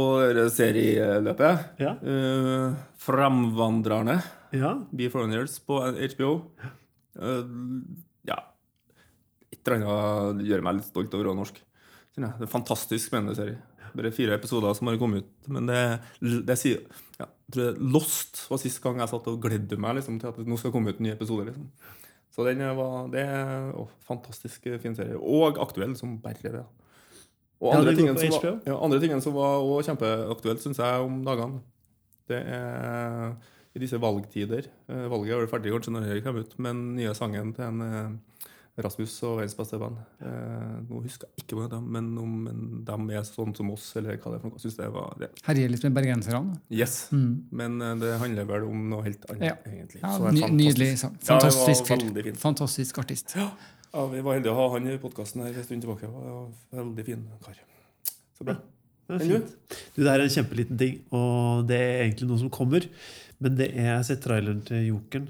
[0.54, 1.62] serieløpet.
[1.82, 1.96] Ja.
[2.02, 4.18] Uh, Framvandrerne.
[4.54, 4.72] Ja.
[4.92, 6.32] Be Foreigners på HBO.
[7.16, 7.46] Uh,
[8.28, 8.36] ja
[9.54, 11.62] Et eller annet gjør meg litt stolt over å være norsk.
[12.16, 13.58] Det er en fantastisk spennende serie.
[13.96, 15.50] Bare fire episoder som har kommet ut.
[15.52, 15.82] Men det,
[16.20, 16.82] det sier
[17.16, 20.32] ja, jeg tror det Lost var sist gang jeg satt og gledde meg liksom, til
[20.32, 21.48] at det nå skal komme ut en ny episode.
[21.48, 21.68] Liksom.
[22.36, 25.16] Så den var, det er å, fantastisk fin serie.
[25.16, 26.64] Og aktuell som bare det.
[27.64, 31.04] Og andre, ja, tingene som var, ja, andre tingene som var også kjempeaktuelt, syns jeg,
[31.06, 31.62] om dagene,
[32.28, 33.30] det er
[33.76, 34.66] i disse valgtider.
[34.88, 37.82] Eh, Valget er vel ferdig kanskje når det kommer ut, men nye sangen til en
[37.86, 38.14] eh,
[38.84, 39.96] Rasmus og verdens beste band.
[40.20, 42.34] Eh, nå husker jeg ikke hva det er, men om
[42.84, 44.60] de er sånn som oss, eller hva det er for noe.
[44.60, 45.30] Synes det var det.
[45.46, 46.58] Herjer litt med bergenserne.
[46.68, 46.96] Yes.
[47.12, 47.30] Mm.
[47.56, 49.56] Men det handler vel om noe helt annet, Ja.
[49.70, 50.02] egentlig.
[50.02, 50.60] Ja, Så ny, fantastisk.
[50.60, 51.16] nydelig sang.
[51.22, 52.04] Ja, Fantastisk fyr.
[52.26, 52.36] fint.
[52.44, 53.36] Fantastisk artist.
[53.36, 56.08] Ja, vi var heldige å ha han i podkasten her en stund tilbake.
[56.12, 56.48] Var
[56.82, 57.54] veldig fin kar.
[58.36, 58.58] Så bra.
[59.08, 59.52] Det er fint.
[59.94, 62.84] Du, det er en kjempeliten ting, og det er egentlig noe som kommer.
[63.42, 65.28] Men det er, jeg har sett traileren til Jokeren,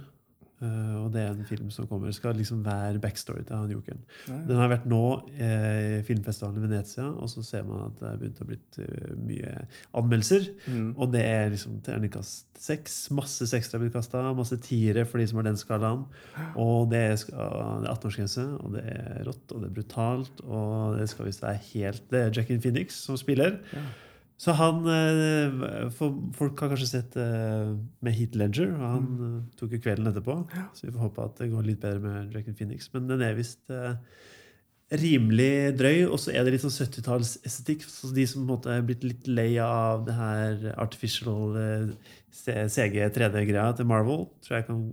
[0.56, 2.08] Uh, og det er en film som kommer.
[2.08, 3.98] Det skal liksom være backstory til han Jokeren.
[4.24, 4.44] Ja, ja.
[4.48, 5.00] Den har vært nå
[5.36, 8.56] eh, i filmfestivalen i Venezia, og så ser man at det er begynt å bli
[9.26, 9.50] mye
[10.00, 10.48] anmeldelser.
[10.64, 10.88] Mm.
[10.94, 12.96] Og det er liksom terningkast seks.
[13.12, 16.06] Masse seksere blitt kasta, masse tiere for de som har den skalaen.
[16.62, 17.44] Og det er, uh,
[17.82, 21.60] er 18-årsgrense, og det er rått, og det er brutalt, og det skal visst være
[21.68, 23.60] helt Det er Jackin Phoenix som spiller.
[23.76, 23.84] Ja.
[24.36, 27.72] Så han eh, Folk har kanskje sett eh,
[28.04, 29.36] med Heat Ledger, og han mm.
[29.56, 30.38] tok jo kvelden etterpå.
[30.76, 32.90] Så vi får håpe at det går litt bedre med Jackin Phoenix.
[32.92, 33.96] Men den er visst eh,
[35.00, 37.88] rimelig drøy, og så er det litt sånn 70-tallsestetikk.
[37.88, 42.14] Så de som på en måte er blitt litt lei av det her artificial eh,
[42.68, 44.86] CG 3D-greia til Marvel, tror jeg kan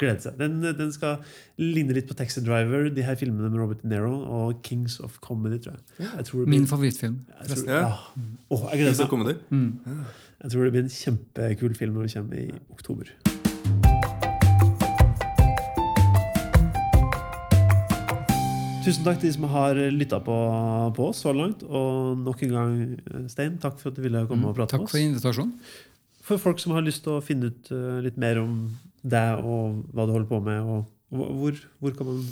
[0.00, 0.36] glede seg.
[0.40, 1.22] Den, den skal
[1.60, 5.18] ligne litt på Taxi Driver, de her filmene med Robert De Niro, og Kings of
[5.24, 6.08] Comedy, tror jeg.
[6.10, 7.20] jeg tror blir, Min favorittfilm.
[7.40, 7.80] jeg tror, Ja.
[7.80, 8.26] ja.
[8.50, 9.36] Oh, jeg gleder det meg.
[9.50, 10.04] Mm.
[10.42, 13.14] Jeg tror det blir en kjempekul film når den kommer i oktober.
[18.86, 20.34] Tusen takk til de som har lytta på,
[20.94, 21.64] på oss så langt.
[21.66, 22.74] Og nok en gang,
[23.32, 24.92] Stein, takk for at du ville komme og prate med oss.
[24.92, 25.56] Takk for invitasjonen.
[26.26, 28.54] For folk som har lyst til å finne ut eh, litt mer om
[29.06, 32.22] deg og hva du holder på med, og, hvor, hvor kan man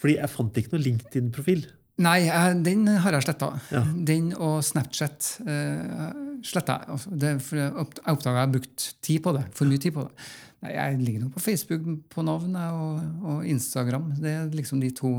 [0.00, 1.66] Fordi jeg fant ikke noe LinkedIn-profil.
[2.04, 2.26] Nei,
[2.60, 3.54] den har jeg sletta.
[3.72, 3.80] Ja.
[4.08, 6.10] Den og Snapchat uh,
[6.44, 6.90] sletta jeg.
[6.92, 9.46] Altså, det, jeg oppdaga jeg har brukt tid på det.
[9.56, 10.28] For mye tid på det.
[10.64, 14.10] Nei, jeg ligger nå på Facebook på navn og, og Instagram.
[14.20, 15.14] Det er liksom de to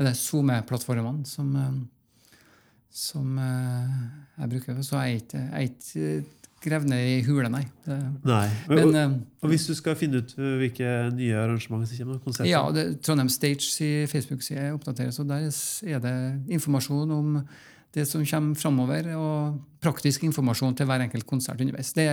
[0.00, 2.36] SoMe-plattformene som, eh,
[2.90, 3.96] som uh,
[4.40, 4.82] jeg bruker.
[4.86, 6.10] Så jeg er ikke
[6.60, 7.62] gravd ned i hule, nei.
[7.86, 7.96] Det,
[8.28, 8.46] Nei.
[8.68, 12.02] Men, men og, eh, og hvis du skal finne ut eh, hvilke nye arrangement som
[12.02, 16.16] kommer, konserter Ja, det, Trondheim Stage i Facebook-side oppdateres, og der er det
[16.52, 17.40] informasjon om
[17.94, 21.90] det som kommer framover, og praktisk informasjon til hver enkelt konsert underveis.
[21.96, 22.06] Det,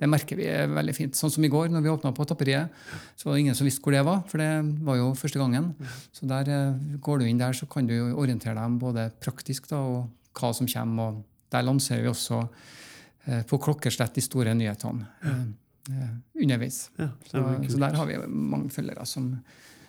[0.00, 1.18] det, merker vi er veldig fint.
[1.18, 2.72] Sånn som i går, når vi åpna på Tapperiet,
[3.14, 4.50] så var det ingen som visste hvor det var, for det
[4.88, 5.70] var jo første gangen.
[6.16, 9.84] Så der eh, går du inn der, så kan du orientere dem både praktisk da,
[9.84, 11.12] og hva som kommer.
[11.12, 12.42] og Der lanserer vi også
[13.48, 15.42] på klokkeslett de store nyhetene eh,
[15.92, 16.82] eh, underveis.
[16.98, 19.32] Ja, Så, så der har vi mange følgere som,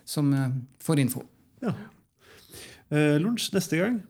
[0.06, 0.50] som eh,
[0.84, 1.26] får info.
[1.62, 1.76] Ja.
[2.92, 4.02] Uh, lunsj neste gang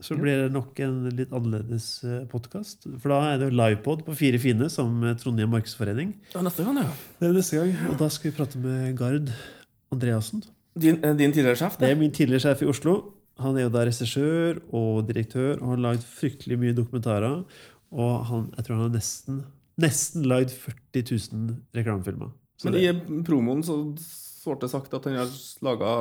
[0.00, 1.86] så blir det nok en litt annerledes
[2.32, 2.86] podkast.
[3.02, 6.14] For da er det jo livepod på Fire fine som eh, Trondheim Markedsforening.
[6.34, 6.94] Ja, neste gang, ja.
[7.20, 9.32] Det er neste gang, Og da skal vi prate med Gard
[9.92, 10.44] Andreassen.
[10.80, 11.76] Din, eh, din tidligere sjef?
[11.80, 12.96] Det er min tidligere sjef i Oslo.
[13.40, 17.44] Han er jo da regissør og direktør og har lagd fryktelig mye dokumentarer.
[17.90, 19.42] Og han, jeg tror han har nesten,
[19.80, 21.04] nesten lagd 40
[21.34, 22.32] 000 reklamefilmer.
[22.66, 22.88] Men i
[23.26, 23.76] promoen så
[24.44, 25.30] ble det sagt at han har
[25.64, 25.92] laga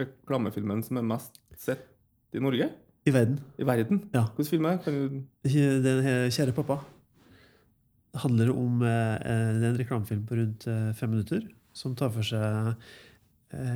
[0.00, 1.86] reklamefilmen som er mest sett
[2.34, 2.70] i Norge?
[3.08, 3.38] I verden.
[3.58, 4.02] I verden?
[4.12, 4.26] Ja.
[4.36, 5.68] Hvilken film er du det?
[5.84, 6.02] Den
[6.34, 6.80] Kjære pappa.
[8.10, 12.10] Det handler om eh, det er en reklamefilm på rundt eh, fem minutter som tar
[12.14, 12.90] for seg eh,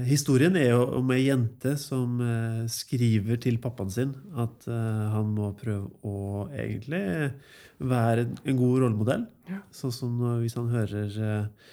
[0.07, 5.33] Historien er jo om ei jente som eh, skriver til pappaen sin at eh, han
[5.35, 7.01] må prøve å egentlig
[7.83, 9.25] være en, god rollemodell.
[9.75, 11.73] Sånn som hvis han hører eh,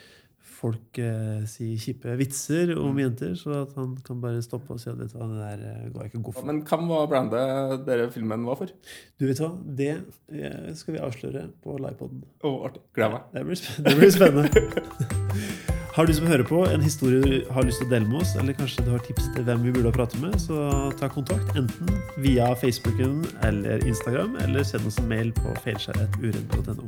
[0.61, 4.89] folk eh, si kjipe vitser om jenter, så at han kan bare stoppe og si
[4.89, 6.49] at vet du hva, det der eh, går jeg ikke god for.
[6.49, 8.73] Men hvem var brandet dere filmen var for?
[9.21, 9.91] Du vet hva, det
[10.33, 12.25] eh, skal vi avsløre på livepoden.
[12.41, 12.81] Oh, artig.
[12.97, 13.29] Gleder meg.
[13.37, 15.77] Det blir, sp- det blir spennende.
[15.91, 18.29] Har du som hører på en historie du har lyst til å dele med oss,
[18.39, 21.89] eller kanskje du har tips til hvem vi burde prate med, så ta kontakt enten
[22.23, 26.87] via Facebooken eller Instagram, eller send oss en mail på feilskjærheturen.no.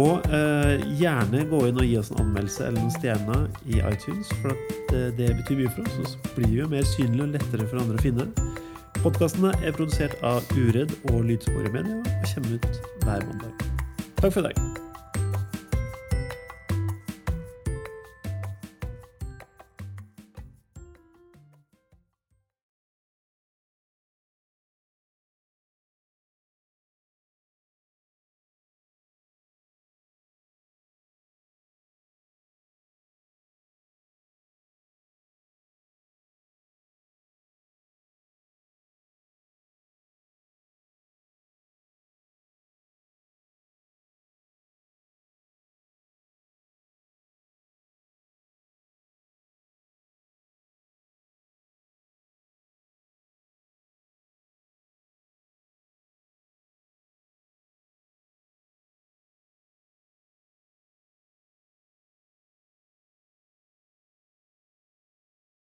[0.00, 4.32] Og eh, gjerne gå inn og gi oss en anmeldelse eller noen stjerner i iTunes,
[4.40, 7.28] for at eh, det betyr mye for oss, og så blir vi jo mer synlige
[7.28, 8.30] og lettere for andre å finne.
[9.02, 13.72] Podkastene er produsert av Uredd og Lydsporet Media og kommer ut hver mandag.
[14.16, 14.77] Takk for i dag.